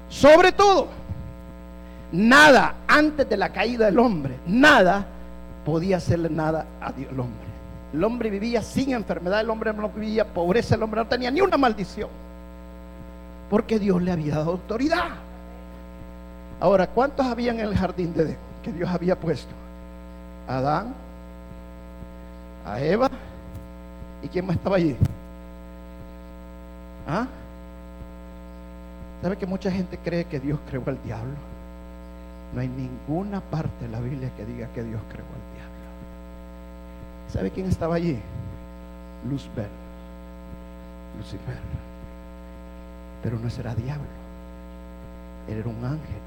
[0.09, 0.87] Sobre todo.
[2.11, 5.05] Nada antes de la caída del hombre, nada
[5.65, 7.47] podía hacerle nada a Dios, el hombre.
[7.93, 11.41] El hombre vivía sin enfermedad, el hombre no vivía pobreza, el hombre no tenía ni
[11.41, 12.09] una maldición.
[13.49, 15.09] Porque Dios le había dado autoridad.
[16.59, 19.53] Ahora, ¿cuántos habían en el jardín de Edén que Dios había puesto?
[20.47, 20.93] A Adán,
[22.65, 23.09] a Eva,
[24.23, 24.95] ¿y quién más estaba allí?
[27.07, 27.27] ¿Ah?
[29.21, 31.33] ¿Sabe que mucha gente cree que Dios creó al diablo?
[32.53, 35.77] No hay ninguna parte de la Biblia que diga que Dios creó al diablo.
[37.29, 38.17] ¿Sabe quién estaba allí?
[39.29, 39.67] Luzbel,
[41.17, 41.57] Lucifer.
[43.21, 44.05] Pero no será diablo.
[45.47, 46.21] Él era un ángel.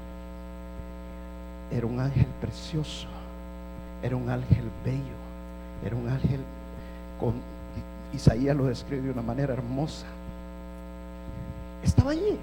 [1.71, 3.07] Era un ángel precioso.
[4.03, 5.21] Era un ángel bello.
[5.83, 6.41] Era un ángel
[7.19, 7.35] con
[8.13, 10.05] Isaías lo describe de una manera hermosa.
[11.83, 12.37] Estaba allí.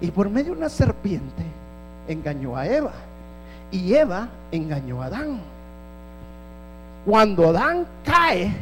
[0.00, 1.44] Y por medio de una serpiente
[2.08, 2.92] engañó a Eva
[3.70, 5.40] y Eva engañó a Adán.
[7.04, 8.54] Cuando Adán cae,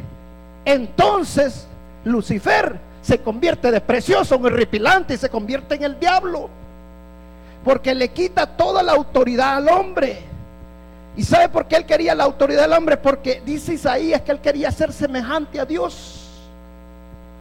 [0.65, 1.67] entonces
[2.03, 6.49] Lucifer se convierte de precioso en horripilante y se convierte en el diablo.
[7.63, 10.21] Porque le quita toda la autoridad al hombre.
[11.15, 12.97] ¿Y sabe por qué él quería la autoridad del hombre?
[12.97, 16.41] Porque dice Isaías que él quería ser semejante a Dios.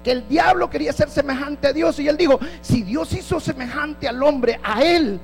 [0.05, 1.99] Que el diablo quería ser semejante a Dios.
[1.99, 5.19] Y él dijo, si Dios hizo semejante al hombre, a él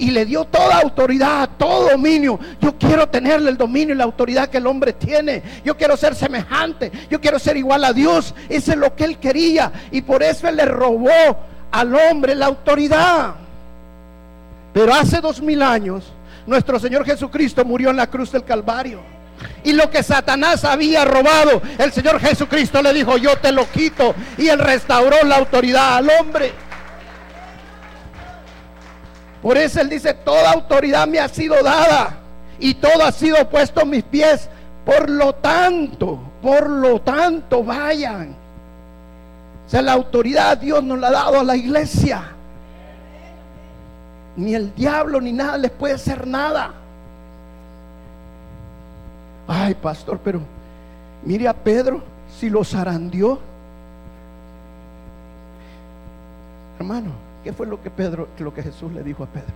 [0.00, 2.40] y le dio toda autoridad, todo dominio.
[2.60, 5.42] Yo quiero tenerle el dominio y la autoridad que el hombre tiene.
[5.62, 8.34] Yo quiero ser semejante, yo quiero ser igual a Dios.
[8.48, 11.10] Eso es lo que él quería y por eso él le robó
[11.70, 13.34] al hombre la autoridad.
[14.72, 16.04] Pero hace dos mil años
[16.46, 19.00] nuestro Señor Jesucristo murió en la cruz del Calvario.
[19.64, 24.14] Y lo que Satanás había robado, el Señor Jesucristo le dijo, yo te lo quito.
[24.38, 26.52] Y él restauró la autoridad al hombre.
[29.42, 32.18] Por eso él dice, toda autoridad me ha sido dada
[32.58, 34.48] y todo ha sido puesto en mis pies.
[34.84, 38.34] Por lo tanto, Por lo tanto, vayan.
[39.66, 42.22] O sea, la autoridad Dios nos la ha dado a la iglesia.
[44.36, 46.72] Ni el diablo ni nada les puede hacer nada.
[49.46, 50.40] Ay, pastor, pero
[51.24, 52.02] mire a Pedro,
[52.38, 53.38] si lo zarandeó.
[56.78, 57.10] Hermano,
[57.44, 59.52] ¿qué fue lo que Pedro, lo que Jesús le dijo a Pedro?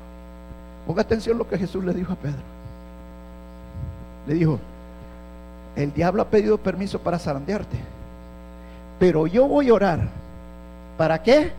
[0.86, 2.42] Ponga atención lo que Jesús le dijo a Pedro.
[4.26, 4.58] Le dijo,
[5.76, 7.78] el diablo ha pedido permiso para zarandearte.
[8.98, 10.00] Pero yo voy a orar.
[10.96, 11.52] ¿Para qué?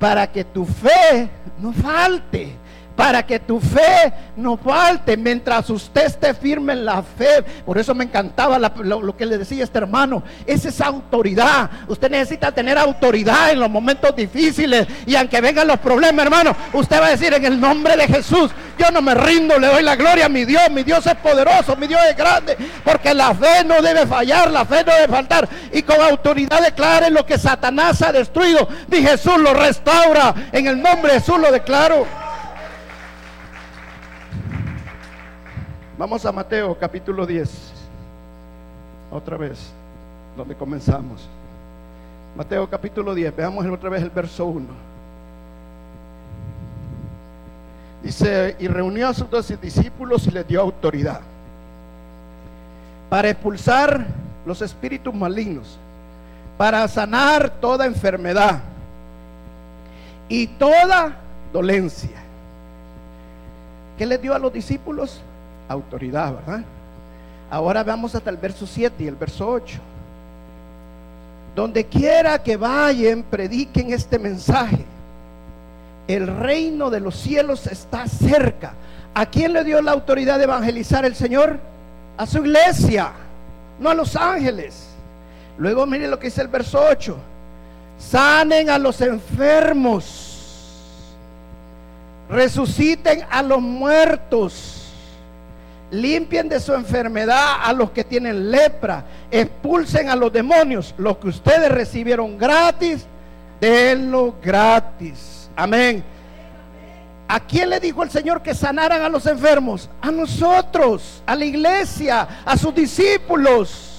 [0.00, 1.28] Para que tu fe
[1.60, 2.56] no falte
[2.96, 7.42] para que tu fe no falte mientras usted esté firme en la fe.
[7.64, 10.22] Por eso me encantaba lo, que le decía este hermano.
[10.46, 11.70] Esa es autoridad.
[11.88, 14.86] Usted necesita tener autoridad en los momentos difíciles.
[15.06, 18.50] Y aunque vengan los problemas, hermano, usted va a decir en el nombre de Jesús,
[18.78, 20.62] yo no me rindo, le doy la gloria a mi Dios.
[20.70, 22.56] Mi Dios es poderoso, mi Dios es grande.
[22.84, 25.48] Porque la fe no debe fallar, la fe no debe faltar.
[25.72, 28.68] Y con autoridad declare lo que Satanás ha destruido.
[28.90, 30.34] Y Jesús lo restaura.
[30.52, 32.06] En el nombre de Jesús lo declaro.
[36.02, 37.48] Vamos a Mateo capítulo 10.
[39.12, 39.70] Otra vez,
[40.36, 41.28] donde comenzamos.
[42.36, 44.66] Mateo capítulo 10, veamos otra vez el verso 1.
[48.02, 51.20] Dice, y reunió a sus doce discípulos y les dio autoridad
[53.08, 54.04] para expulsar
[54.44, 55.78] los espíritus malignos,
[56.58, 58.58] para sanar toda enfermedad
[60.28, 61.14] y toda
[61.52, 62.20] dolencia.
[63.96, 65.22] ¿Qué les dio a los discípulos?
[65.72, 66.64] Autoridad, ¿verdad?
[67.50, 69.78] Ahora vamos hasta el verso 7 y el verso 8.
[71.54, 74.86] Donde quiera que vayan, prediquen este mensaje.
[76.08, 78.72] El reino de los cielos está cerca.
[79.14, 81.58] ¿A quién le dio la autoridad de evangelizar el Señor?
[82.16, 83.12] A su iglesia,
[83.78, 84.88] no a los ángeles.
[85.58, 87.16] Luego mire lo que dice el verso 8.
[87.98, 90.30] Sanen a los enfermos.
[92.30, 94.81] Resuciten a los muertos
[95.92, 101.28] limpien de su enfermedad a los que tienen lepra, expulsen a los demonios, los que
[101.28, 103.06] ustedes recibieron gratis,
[103.60, 105.50] denlo gratis.
[105.54, 106.02] Amén.
[107.28, 109.88] ¿A quién le dijo el Señor que sanaran a los enfermos?
[110.00, 113.90] A nosotros, a la iglesia, a sus discípulos.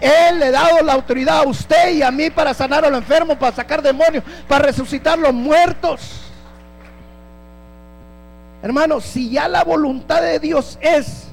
[0.00, 2.98] Él le ha dado la autoridad a usted y a mí para sanar a los
[2.98, 6.20] enfermos, para sacar demonios, para resucitar los muertos.
[8.62, 11.29] Hermanos, si ya la voluntad de Dios es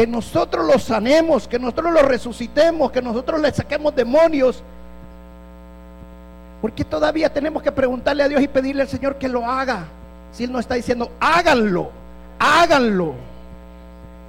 [0.00, 4.62] que nosotros lo sanemos, que nosotros lo resucitemos, que nosotros le saquemos demonios.
[6.62, 9.84] ¿Por qué todavía tenemos que preguntarle a Dios y pedirle al Señor que lo haga?
[10.32, 11.90] Si Él nos está diciendo, háganlo,
[12.38, 13.12] háganlo.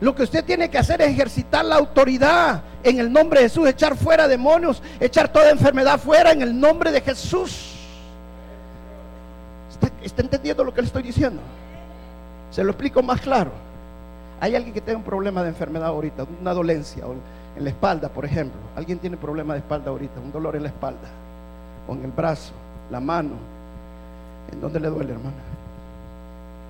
[0.01, 3.69] Lo que usted tiene que hacer es ejercitar la autoridad en el nombre de Jesús,
[3.69, 7.77] echar fuera demonios, echar toda enfermedad fuera en el nombre de Jesús.
[9.69, 11.41] ¿Está, está entendiendo lo que le estoy diciendo?
[12.49, 13.70] Se lo explico más claro.
[14.41, 17.03] Hay alguien que tiene un problema de enfermedad ahorita, una dolencia
[17.55, 18.59] en la espalda, por ejemplo.
[18.75, 21.07] Alguien tiene problema de espalda ahorita, un dolor en la espalda,
[21.87, 22.51] o en el brazo,
[22.89, 23.35] la mano.
[24.51, 25.37] ¿En dónde le duele, hermana?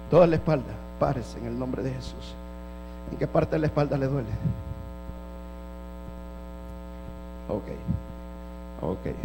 [0.09, 0.73] Toda la espalda.
[0.99, 2.35] Párese en el nombre de Jesús.
[3.09, 4.29] ¿En qué parte de la espalda le duele?
[7.47, 8.91] Ok.
[8.91, 9.15] Ok.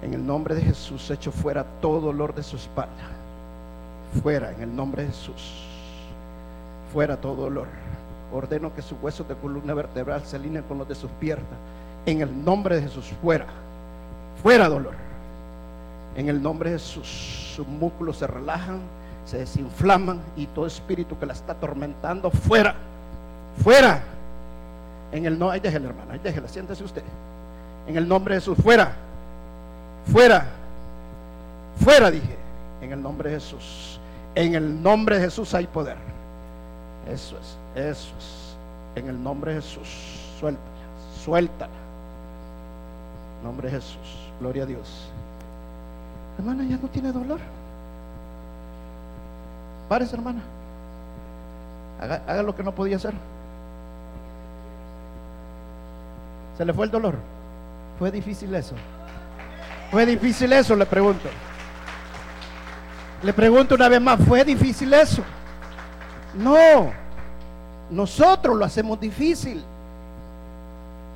[0.00, 3.10] En el nombre de Jesús, echo fuera todo dolor de su espalda.
[4.22, 5.73] Fuera, en el nombre de Jesús
[6.94, 7.66] fuera todo dolor.
[8.32, 11.58] Ordeno que sus huesos de columna vertebral se alineen con los de sus piernas.
[12.06, 13.46] En el nombre de Jesús, fuera.
[14.42, 14.94] Fuera dolor.
[16.16, 18.78] En el nombre de Jesús, sus músculos se relajan,
[19.26, 22.76] se desinflaman y todo espíritu que la está atormentando, fuera.
[23.62, 24.00] Fuera.
[25.10, 27.02] En el no, ahí déjela, hermana, ahí déjela, siéntese usted.
[27.88, 28.92] En el nombre de Jesús, fuera.
[30.12, 30.46] Fuera.
[31.76, 32.36] Fuera, dije.
[32.80, 33.98] En el nombre de Jesús.
[34.36, 36.13] En el nombre de Jesús hay poder.
[37.08, 38.56] Eso es, eso es.
[38.96, 39.88] En el nombre de Jesús,
[40.38, 40.68] suéltala,
[41.22, 41.72] suéltala.
[43.42, 45.08] Nombre de Jesús, gloria a Dios.
[46.38, 47.40] Hermana, ya no tiene dolor.
[49.88, 50.40] Párese, hermana.
[52.00, 53.14] Haga, haga lo que no podía hacer.
[56.56, 57.16] ¿Se le fue el dolor?
[57.98, 58.74] ¿Fue difícil eso?
[59.90, 60.74] ¿Fue difícil eso?
[60.74, 61.28] Le pregunto.
[63.22, 65.22] Le pregunto una vez más, ¿fue difícil eso?
[66.34, 66.92] No,
[67.90, 69.62] nosotros lo hacemos difícil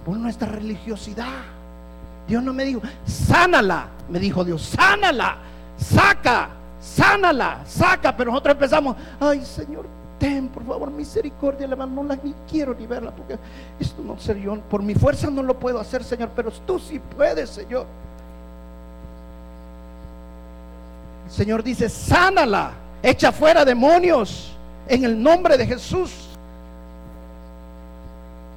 [0.05, 1.43] por nuestra religiosidad.
[2.27, 5.39] Dios no me dijo, sánala, me dijo Dios, sánala,
[5.77, 6.51] saca,
[6.81, 9.87] sánala, saca, pero nosotros empezamos, ay Señor,
[10.19, 13.39] ten por favor misericordia, hermano, no la ni quiero ni verla, porque
[13.81, 16.99] esto no sé yo, por mi fuerza no lo puedo hacer, Señor, pero tú sí
[16.99, 17.87] puedes, Señor.
[21.27, 24.57] El Señor dice, sánala, echa fuera demonios
[24.89, 26.28] en el nombre de Jesús.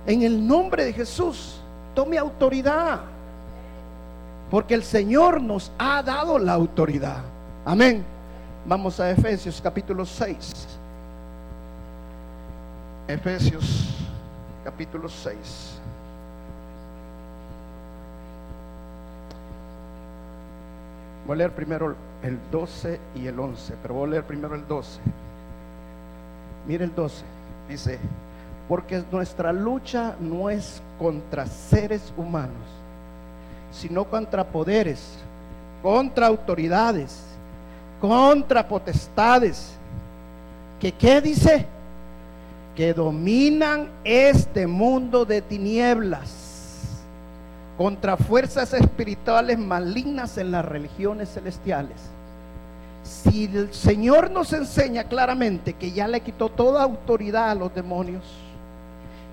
[0.05, 1.59] En el nombre de Jesús,
[1.93, 3.01] tome autoridad.
[4.49, 7.21] Porque el Señor nos ha dado la autoridad.
[7.65, 8.03] Amén.
[8.65, 10.67] Vamos a Efesios capítulo 6.
[13.07, 13.95] Efesios
[14.63, 15.79] capítulo 6.
[21.25, 24.67] Voy a leer primero el 12 y el 11, pero voy a leer primero el
[24.67, 24.99] 12.
[26.68, 27.24] Mire el 12.
[27.70, 27.99] Dice,
[28.68, 32.55] porque nuestra lucha no es contra seres humanos,
[33.72, 35.18] sino contra poderes,
[35.82, 37.24] contra autoridades,
[37.99, 39.74] contra potestades.
[40.80, 41.66] ¿Que qué dice?
[42.76, 47.03] Que dominan este mundo de tinieblas,
[47.78, 51.97] contra fuerzas espirituales malignas en las religiones celestiales.
[53.12, 58.24] Si el Señor nos enseña claramente que ya le quitó toda autoridad a los demonios,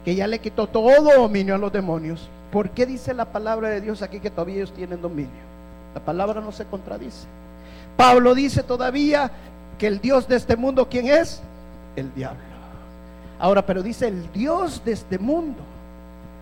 [0.04, 3.80] que ya le quitó todo dominio a los demonios, ¿por qué dice la palabra de
[3.80, 5.30] Dios aquí que todavía ellos tienen dominio?
[5.94, 7.26] La palabra no se contradice.
[7.96, 9.30] Pablo dice todavía
[9.78, 11.40] que el Dios de este mundo, ¿quién es?
[11.94, 12.40] El diablo.
[13.38, 15.62] Ahora, pero dice el Dios de este mundo.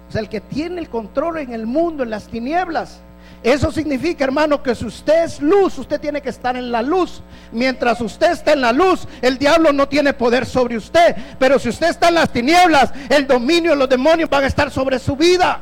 [0.09, 3.01] O sea, el que tiene el control en el mundo, en las tinieblas.
[3.43, 7.23] Eso significa, hermano, que si usted es luz, usted tiene que estar en la luz.
[7.53, 11.15] Mientras usted está en la luz, el diablo no tiene poder sobre usted.
[11.39, 14.71] Pero si usted está en las tinieblas, el dominio de los demonios van a estar
[14.71, 15.61] sobre su vida.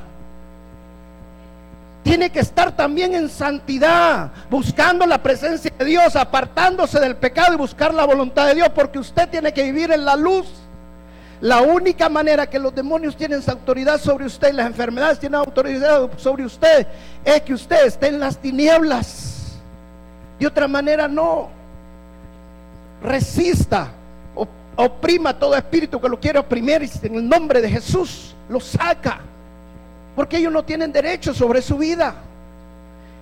[2.03, 7.57] Tiene que estar también en santidad, buscando la presencia de Dios, apartándose del pecado y
[7.57, 10.47] buscar la voluntad de Dios, porque usted tiene que vivir en la luz.
[11.45, 16.09] La única manera que los demonios tienen autoridad sobre usted y las enfermedades tienen autoridad
[16.17, 16.87] sobre usted
[17.23, 19.59] es que usted esté en las tinieblas.
[20.39, 21.51] De otra manera no.
[23.03, 23.91] Resista,
[24.75, 29.21] oprima todo espíritu que lo quiere oprimir y en el nombre de Jesús lo saca.
[30.17, 32.15] Porque ellos no tienen derecho sobre su vida.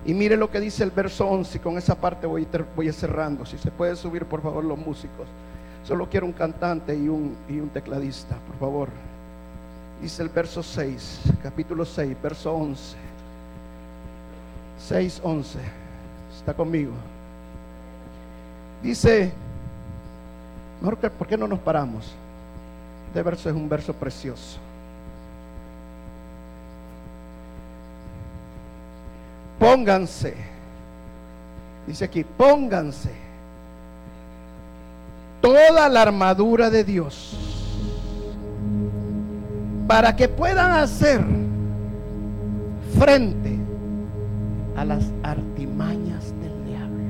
[0.05, 3.45] Y mire lo que dice el verso 11, y con esa parte voy, voy cerrando.
[3.45, 5.27] Si se puede subir, por favor, los músicos.
[5.83, 8.89] Solo quiero un cantante y un, y un tecladista, por favor.
[10.01, 12.95] Dice el verso 6, capítulo 6, verso 11.
[14.79, 15.59] 6, 11.
[16.37, 16.93] Está conmigo.
[18.81, 19.31] Dice,
[20.79, 22.13] mejor que, ¿por qué no nos paramos?
[23.07, 24.59] Este verso es un verso precioso.
[29.59, 30.35] Pónganse.
[31.87, 33.22] Dice aquí, pónganse
[35.43, 37.37] toda la armadura de Dios
[39.87, 41.19] para que puedan hacer
[42.97, 43.59] frente
[44.77, 47.03] a las artimañas del diablo.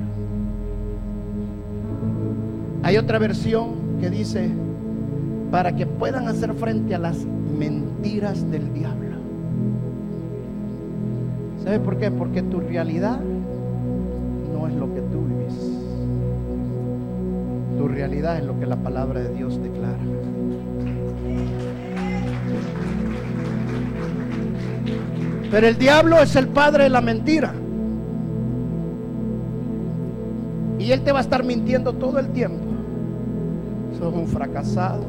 [2.82, 4.50] Hay otra versión que dice,
[5.52, 9.14] para que puedan hacer frente a las mentiras del diablo.
[11.62, 12.10] ¿Sabe por qué?
[12.10, 13.20] Porque tu realidad
[14.52, 15.33] no es lo que tú.
[17.76, 19.98] Tu realidad es lo que la palabra de Dios declara.
[25.50, 27.54] Pero el diablo es el padre de la mentira.
[30.78, 32.64] Y él te va a estar mintiendo todo el tiempo.
[33.98, 35.04] Sos un fracasado.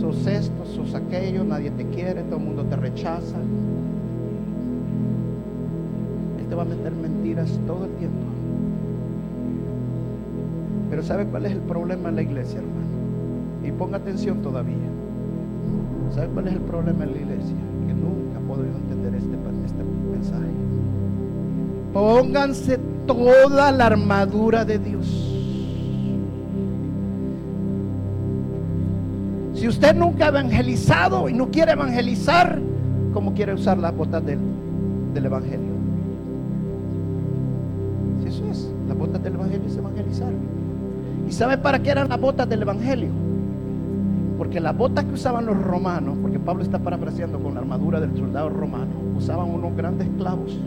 [0.00, 3.38] Sos esto, sos aquello, nadie te quiere, todo el mundo te rechaza
[6.48, 8.37] te va a meter mentiras todo el tiempo.
[10.90, 13.66] Pero ¿sabe cuál es el problema en la iglesia, hermano?
[13.66, 14.76] Y ponga atención todavía.
[16.14, 17.56] ¿Sabe cuál es el problema en la iglesia?
[17.86, 19.36] Que nunca podido entender este,
[19.66, 20.48] este mensaje.
[21.92, 25.34] Pónganse toda la armadura de Dios.
[29.54, 32.60] Si usted nunca ha evangelizado y no quiere evangelizar,
[33.12, 34.38] ¿cómo quiere usar las botas del,
[35.12, 35.78] del Evangelio?
[38.86, 40.32] Las botas del Evangelio es evangelizar.
[41.28, 43.10] ¿Y sabe para qué eran las botas del Evangelio?
[44.38, 48.16] Porque las botas que usaban los romanos, porque Pablo está parafraseando con la armadura del
[48.16, 50.58] soldado romano, usaban unos grandes clavos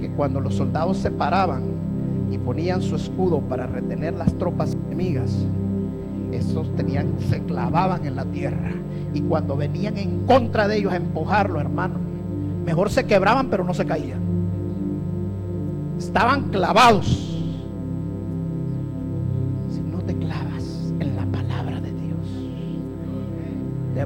[0.00, 1.62] que cuando los soldados se paraban
[2.30, 5.46] y ponían su escudo para retener las tropas enemigas,
[6.32, 8.72] esos tenían, se clavaban en la tierra.
[9.14, 11.94] Y cuando venían en contra de ellos a empujarlo, hermano,
[12.66, 14.26] mejor se quebraban, pero no se caían
[15.98, 17.35] estaban clavados.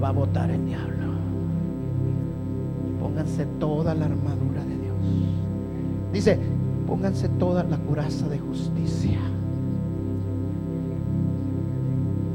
[0.03, 1.13] Va a votar el diablo.
[3.01, 4.97] Pónganse toda la armadura de Dios.
[6.13, 6.39] Dice,
[6.87, 9.19] pónganse toda la coraza de justicia.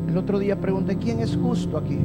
[0.07, 1.99] El otro día pregunté, ¿quién es justo aquí?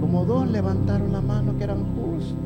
[0.00, 2.36] Como dos levantaron la mano que eran justos.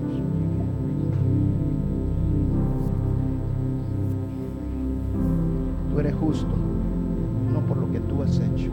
[5.92, 6.54] Tú eres justo,
[7.52, 8.70] no por lo que tú has hecho.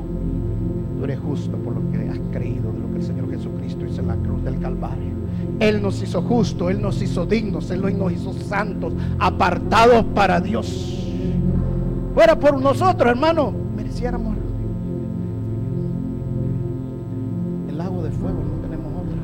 [1.00, 4.02] Tú eres justo por lo que has creído de lo que el Señor Jesucristo hizo
[4.02, 5.14] en la cruz del Calvario.
[5.62, 11.10] Él nos hizo justos, Él nos hizo dignos, Él nos hizo santos, apartados para Dios.
[12.14, 14.36] Fuera por nosotros, hermano, mereciéramos
[17.70, 19.18] el lago de fuego, no tenemos otra.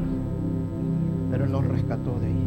[1.29, 2.43] Pero Él nos rescató de ahí.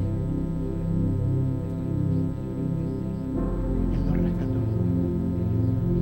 [3.93, 4.59] Él nos rescató.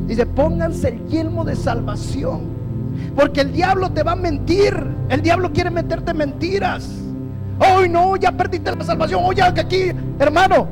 [0.06, 2.55] Dice, pónganse el yelmo de salvación.
[3.16, 4.76] Porque el diablo te va a mentir.
[5.08, 6.86] El diablo quiere meterte mentiras.
[7.58, 9.22] Hoy no, ya perdiste la salvación.
[9.24, 10.68] Oye, que aquí, hermano,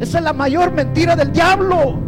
[0.00, 2.00] esa es la mayor mentira del diablo.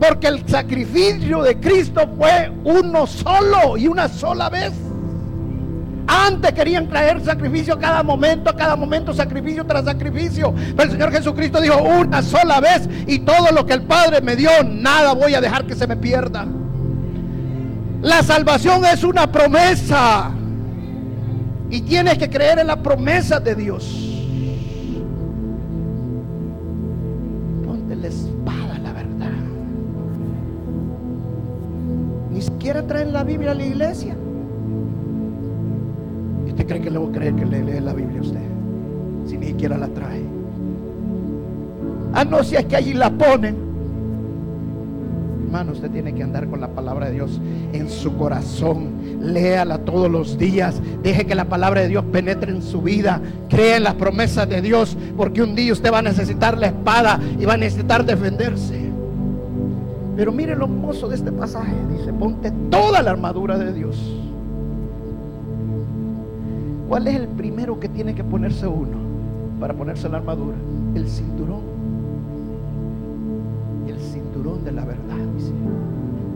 [0.00, 4.72] Porque el sacrificio de Cristo fue uno solo y una sola vez.
[6.06, 10.52] Antes querían traer sacrificio cada momento, a cada momento, sacrificio tras sacrificio.
[10.76, 14.34] Pero el Señor Jesucristo dijo una sola vez y todo lo que el Padre me
[14.34, 16.46] dio, nada voy a dejar que se me pierda.
[18.04, 20.30] La salvación es una promesa.
[21.70, 23.82] Y tienes que creer en la promesa de Dios.
[27.64, 29.32] Ponte la espada, la verdad.
[32.30, 34.14] Ni siquiera traen la Biblia a la iglesia.
[36.46, 38.46] ¿Y usted cree que le voy a creer que le lee la Biblia a usted?
[39.24, 40.22] Si ni siquiera la trae.
[42.12, 43.73] Ah, no, si es que allí la ponen
[45.54, 47.40] hermano, usted tiene que andar con la palabra de Dios
[47.72, 48.88] en su corazón.
[49.20, 50.82] Léala todos los días.
[51.00, 53.20] Deje que la palabra de Dios penetre en su vida.
[53.48, 57.20] Crea en las promesas de Dios, porque un día usted va a necesitar la espada
[57.38, 58.90] y va a necesitar defenderse.
[60.16, 61.72] Pero mire lo hermoso de este pasaje.
[61.96, 63.96] Dice, ponte toda la armadura de Dios.
[66.88, 68.98] ¿Cuál es el primero que tiene que ponerse uno
[69.60, 70.56] para ponerse la armadura?
[70.96, 71.74] El cinturón
[74.64, 75.13] de la verdad.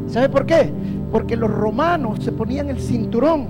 [0.08, 0.72] ¿Sabe por qué?
[1.12, 3.46] Porque los romanos se ponían el cinturón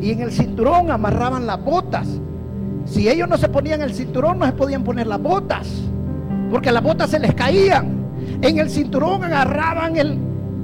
[0.00, 2.08] y en el cinturón amarraban las botas.
[2.84, 5.68] Si ellos no se ponían el cinturón, no se podían poner las botas,
[6.50, 7.98] porque las botas se les caían.
[8.40, 9.94] En el cinturón agarraban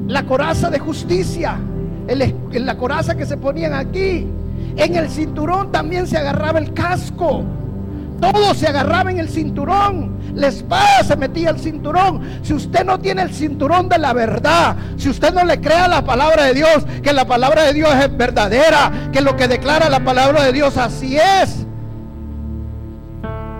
[0.08, 1.58] la coraza de justicia,
[2.52, 4.26] la coraza que se ponían aquí.
[4.76, 7.44] En el cinturón también se agarraba el casco.
[8.20, 10.14] Todo se agarraba en el cinturón.
[10.34, 12.20] La espada se metía al cinturón.
[12.42, 16.04] Si usted no tiene el cinturón de la verdad, si usted no le crea la
[16.04, 20.00] palabra de Dios, que la palabra de Dios es verdadera, que lo que declara la
[20.00, 21.66] palabra de Dios así es.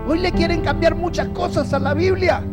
[0.07, 2.43] Hoy le quieren cambiar muchas cosas a la Biblia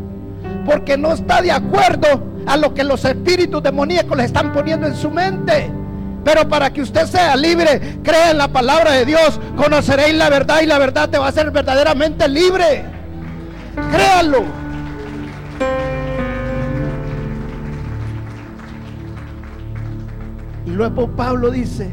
[0.64, 2.07] porque no está de acuerdo
[2.46, 5.70] a lo que los espíritus demoníacos le están poniendo en su mente.
[6.24, 10.60] Pero para que usted sea libre, crea en la palabra de Dios, conoceréis la verdad
[10.62, 12.84] y la verdad te va a hacer verdaderamente libre.
[13.90, 14.44] Créalo.
[20.64, 21.90] Y luego Pablo dice,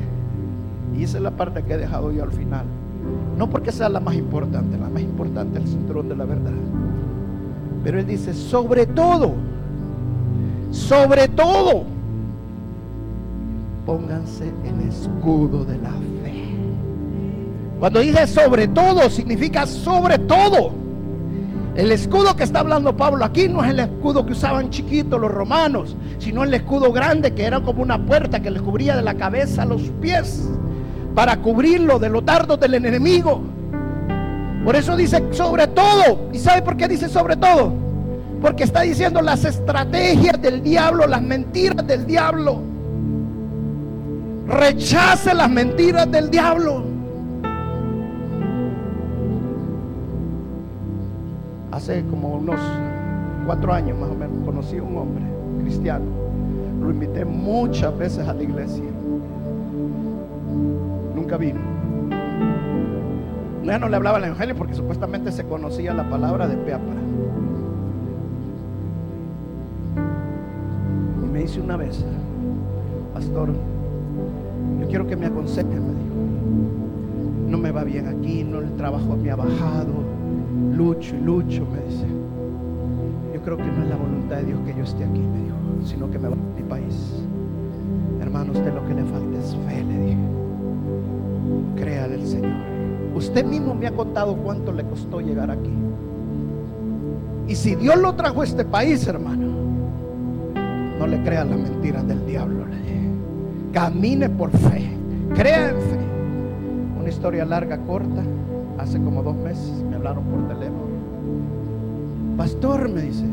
[0.95, 2.65] y esa es la parte que he dejado yo al final,
[3.35, 6.51] no porque sea la más importante, la más importante es el cinturón de la verdad.
[7.83, 9.33] Pero él dice, sobre todo,
[10.71, 11.85] sobre todo,
[13.89, 16.43] pónganse el escudo de la fe.
[17.79, 20.73] Cuando dice sobre todo, significa sobre todo.
[21.75, 25.31] El escudo que está hablando Pablo aquí no es el escudo que usaban chiquitos los
[25.31, 29.15] romanos, sino el escudo grande que era como una puerta que les cubría de la
[29.15, 30.47] cabeza a los pies
[31.15, 33.41] para cubrirlo de los dardos del enemigo.
[34.63, 36.29] Por eso dice sobre todo.
[36.31, 37.73] ¿Y sabe por qué dice sobre todo?
[38.39, 42.77] Porque está diciendo las estrategias del diablo, las mentiras del diablo.
[44.49, 46.83] Rechace las mentiras del diablo.
[51.71, 52.59] Hace como unos
[53.45, 55.23] cuatro años más o menos conocí a un hombre
[55.61, 56.05] cristiano.
[56.81, 58.85] Lo invité muchas veces a la iglesia.
[61.15, 61.59] Nunca vino.
[63.63, 66.95] Ya no le hablaba el evangelio porque supuestamente se conocía la palabra de Peapra.
[71.23, 72.03] Y me dice una vez,
[73.13, 73.53] pastor,
[74.79, 77.49] yo quiero que me aconseje, me dijo.
[77.49, 79.93] No me va bien aquí, no el trabajo me ha bajado.
[80.75, 82.05] Lucho y lucho, me dice.
[83.33, 85.55] Yo creo que no es la voluntad de Dios que yo esté aquí, me dijo,
[85.85, 87.23] sino que me va a mi país.
[88.21, 90.17] Hermano, usted lo que le falta es fe, le dije.
[91.77, 92.51] Créale al Señor.
[93.15, 95.71] Usted mismo me ha contado cuánto le costó llegar aquí.
[97.47, 99.47] Y si Dios lo trajo a este país, hermano,
[100.99, 102.65] no le crea las mentiras del diablo.
[102.67, 102.98] Le dije.
[103.73, 104.89] Camine por fe.
[105.35, 105.99] Crea en fe.
[106.99, 108.23] Una historia larga, corta.
[108.79, 110.89] Hace como dos meses me hablaron por teléfono.
[112.37, 113.25] Pastor, me dice.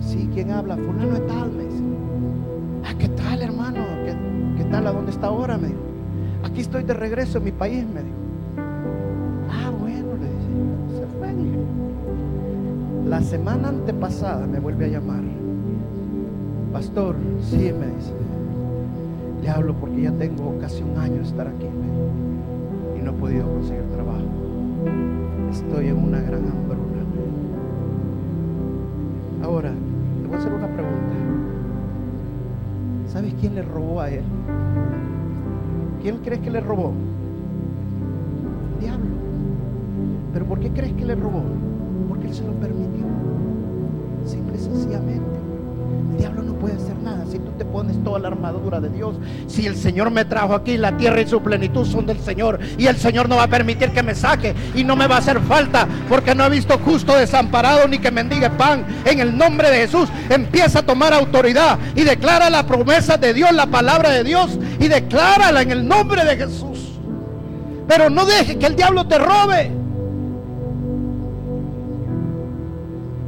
[0.00, 0.76] Sí, ¿quién habla?
[0.76, 1.82] Fulano de tal, me dice.
[2.84, 3.84] Ah, ¿qué tal, hermano?
[4.56, 4.86] ¿Qué, tal?
[4.86, 5.56] ¿A dónde está ahora?
[5.56, 5.80] Me dijo.
[6.44, 8.16] Aquí estoy de regreso en mi país, me dijo.
[9.50, 11.00] Ah, bueno, le dije.
[11.00, 11.32] Se fue.
[13.08, 15.22] La semana antepasada me vuelve a llamar.
[16.72, 18.12] Pastor, sí, me dice.
[19.42, 21.66] Le hablo porque ya tengo casi un año de estar aquí
[22.98, 24.24] y no he podido conseguir trabajo.
[25.50, 27.04] Estoy en una gran hambruna.
[29.42, 31.14] Ahora, le voy a hacer una pregunta.
[33.08, 34.24] ¿Sabes quién le robó a él?
[36.02, 36.92] ¿Quién crees que le robó?
[38.74, 39.06] El diablo.
[40.32, 41.42] ¿Pero por qué crees que le robó?
[42.08, 43.04] Porque él se lo permitió.
[44.24, 45.38] Simple y sencillamente.
[46.12, 46.95] El diablo no puede nada
[47.30, 49.16] si tú te pones toda la armadura de Dios.
[49.46, 52.58] Si el Señor me trajo aquí, la tierra y su plenitud son del Señor.
[52.78, 54.54] Y el Señor no va a permitir que me saque.
[54.74, 55.86] Y no me va a hacer falta.
[56.08, 58.84] Porque no he visto justo desamparado ni que mendigue pan.
[59.04, 61.78] En el nombre de Jesús empieza a tomar autoridad.
[61.94, 64.58] Y declara la promesa de Dios, la palabra de Dios.
[64.78, 66.98] Y declárala en el nombre de Jesús.
[67.88, 69.70] Pero no deje que el diablo te robe.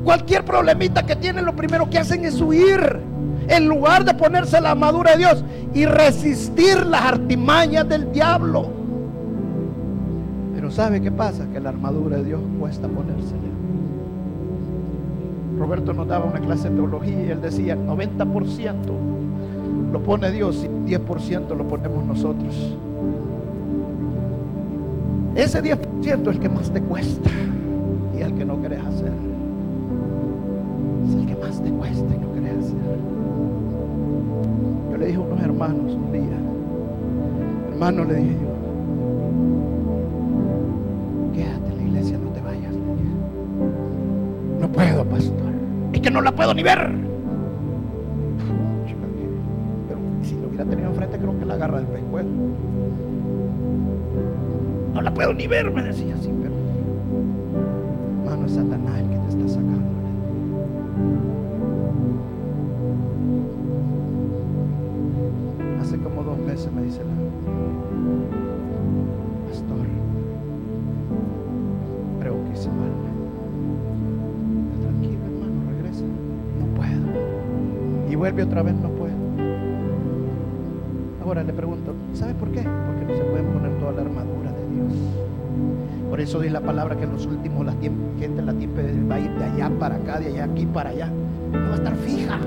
[0.05, 3.08] Cualquier problemita que tienen, lo primero que hacen es huir.
[3.49, 5.45] En lugar de ponerse la armadura de Dios
[5.75, 8.69] y resistir las artimañas del diablo.
[10.55, 11.47] Pero ¿sabe qué pasa?
[11.53, 13.49] Que la armadura de Dios cuesta ponérsela.
[15.59, 18.75] Roberto nos daba una clase de teología y él decía, el 90%
[19.93, 22.77] lo pone Dios y 10% lo ponemos nosotros.
[25.35, 27.31] Ese 10% es el que más te cuesta
[28.17, 29.13] y el que no querés hacer.
[31.09, 33.18] Es el que más te cuesta y no querés hacer.
[34.91, 36.39] Yo le dije a unos hermanos un día,
[37.73, 38.49] hermano le dije yo,
[41.35, 42.75] quédate en la iglesia, no te vayas.
[44.61, 45.53] No puedo, pastor.
[45.93, 46.91] Es que no la puedo ni ver.
[49.89, 52.29] Pero si lo hubiera tenido enfrente, creo que la agarra del pescuezo.
[54.95, 56.55] No la puedo ni ver, me decía así, pero
[58.25, 59.68] hermano es Satanás el que te está sacando.
[78.43, 79.15] Otra vez, no puedo.
[81.25, 82.63] Ahora le pregunto, ¿sabe por qué?
[82.63, 84.93] Porque no se pueden poner toda la armadura de Dios.
[86.09, 89.21] Por eso dice la palabra que en los últimos la gente la tiempo va a
[89.21, 91.11] ir de allá para acá, de allá aquí para allá.
[91.53, 92.39] No va a estar fija.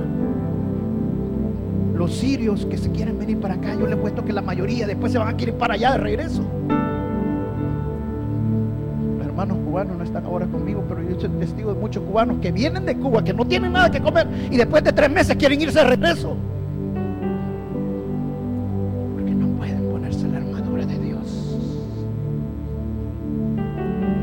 [1.95, 4.87] Los sirios que se quieren venir para acá, yo le he puesto que la mayoría
[4.87, 6.43] después se van a querer para allá de regreso.
[9.41, 12.85] Hermanos cubanos no están ahora conmigo, pero yo soy testigo de muchos cubanos que vienen
[12.85, 15.79] de Cuba, que no tienen nada que comer y después de tres meses quieren irse
[15.79, 16.37] de regreso.
[19.15, 21.57] Porque no pueden ponerse la armadura de Dios.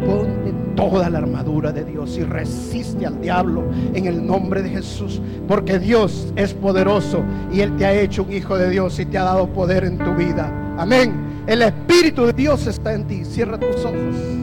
[0.06, 3.64] Ponte toda la armadura de Dios y resiste al diablo
[3.94, 5.20] en el nombre de Jesús.
[5.48, 9.18] Porque Dios es poderoso y Él te ha hecho un hijo de Dios y te
[9.18, 10.76] ha dado poder en tu vida.
[10.78, 11.42] Amén.
[11.48, 13.24] El Espíritu de Dios está en ti.
[13.24, 14.37] Cierra tus ojos.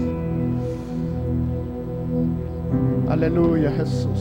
[3.16, 4.20] Aleluya, Jesús.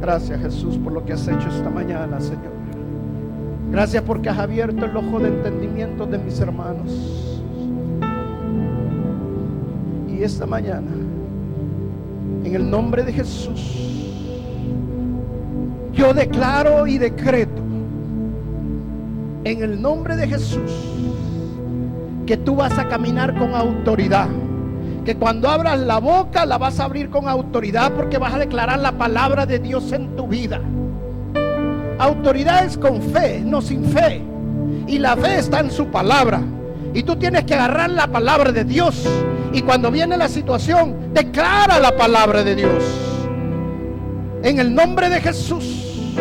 [0.00, 2.52] Gracias, Jesús, por lo que has hecho esta mañana, Señor.
[3.70, 6.90] Gracias porque has abierto el ojo de entendimiento de mis hermanos.
[10.08, 10.92] Y esta mañana,
[12.42, 14.08] en el nombre de Jesús,
[15.92, 17.60] yo declaro y decreto,
[19.44, 20.72] en el nombre de Jesús,
[22.28, 24.28] que tú vas a caminar con autoridad.
[25.02, 28.80] Que cuando abras la boca la vas a abrir con autoridad porque vas a declarar
[28.80, 30.60] la palabra de Dios en tu vida.
[31.98, 34.20] Autoridad es con fe, no sin fe.
[34.86, 36.42] Y la fe está en su palabra.
[36.92, 39.08] Y tú tienes que agarrar la palabra de Dios.
[39.54, 42.84] Y cuando viene la situación, declara la palabra de Dios.
[44.42, 46.18] En el nombre de Jesús.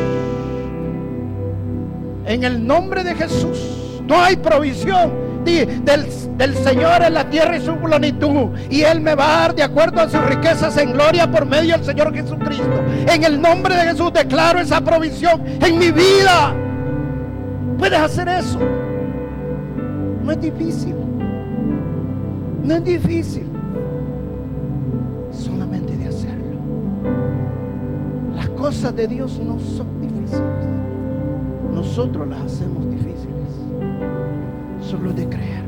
[2.26, 3.60] En el nombre de Jesús.
[4.08, 5.27] No hay provisión.
[5.48, 6.06] Del,
[6.38, 8.50] del Señor en la tierra y su plenitud.
[8.70, 11.78] Y Él me va a dar de acuerdo a sus riquezas en gloria por medio
[11.78, 12.84] del Señor Jesucristo.
[13.08, 16.54] En el nombre de Jesús declaro esa provisión en mi vida.
[17.78, 18.60] Puedes hacer eso.
[20.22, 20.96] No es difícil.
[22.66, 23.48] No es difícil.
[25.32, 26.60] Solamente de hacerlo.
[28.36, 30.44] Las cosas de Dios no son difíciles.
[31.74, 33.37] Nosotros las hacemos difíciles.
[34.90, 35.66] Solo de creer.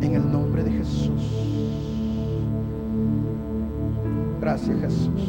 [0.00, 1.22] En el nombre de Jesús.
[4.40, 5.22] Gracias Jesús.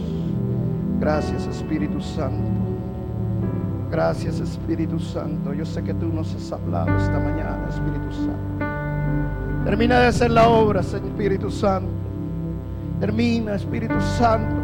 [1.00, 2.50] Gracias Espíritu Santo.
[3.92, 5.54] Gracias Espíritu Santo.
[5.54, 8.66] Yo sé que tú nos has hablado esta mañana, Espíritu Santo.
[9.66, 11.92] Termina de hacer la obra, Espíritu Santo.
[13.00, 14.56] Termina, Espíritu Santo.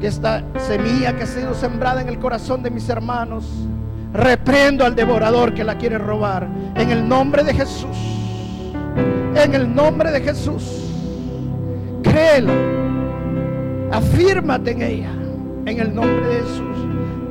[0.00, 3.68] Que esta semilla que ha sido sembrada en el corazón de mis hermanos,
[4.16, 6.48] reprendo al devorador que la quiere robar.
[6.74, 7.96] En el nombre de Jesús.
[9.34, 10.62] En el nombre de Jesús.
[12.02, 12.52] Créela.
[13.92, 15.12] Afírmate en ella.
[15.66, 16.76] En el nombre de Jesús.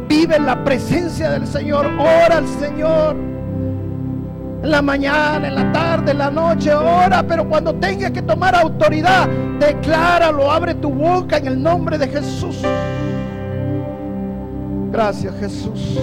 [0.07, 1.87] Vive en la presencia del Señor.
[1.97, 3.15] Ora al Señor.
[4.63, 7.23] En la mañana, en la tarde, en la noche, ora.
[7.23, 9.27] Pero cuando tengas que tomar autoridad,
[9.59, 10.51] decláralo.
[10.51, 12.61] Abre tu boca en el nombre de Jesús.
[14.91, 15.99] Gracias Jesús.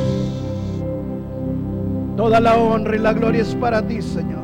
[2.16, 4.42] Toda la honra y la gloria es para ti, Señor.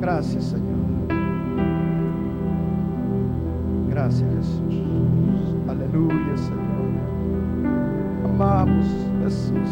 [0.00, 0.70] Gracias, Señor.
[3.88, 4.84] Gracias, Jesús.
[5.68, 6.70] Aleluya, Señor.
[8.24, 8.86] Amamos,
[9.24, 9.68] Jesús.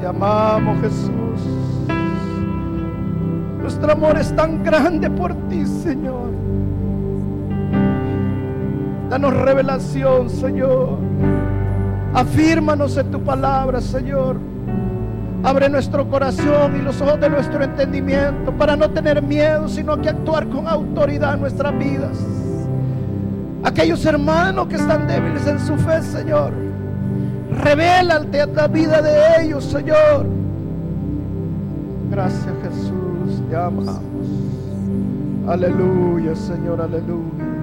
[0.00, 1.12] Te amamos, Jesús.
[3.60, 6.30] Nuestro amor es tan grande por ti, Señor.
[9.10, 10.96] Danos revelación, Señor.
[12.14, 14.51] Afírmanos en tu palabra, Señor.
[15.44, 20.08] Abre nuestro corazón y los ojos de nuestro entendimiento para no tener miedo, sino que
[20.08, 22.16] actuar con autoridad en nuestras vidas.
[23.64, 26.52] Aquellos hermanos que están débiles en su fe, Señor,
[27.62, 30.26] revélate la vida de ellos, Señor.
[32.10, 33.42] Gracias, Jesús.
[33.48, 34.00] Te amamos.
[35.48, 37.61] Aleluya, Señor, aleluya.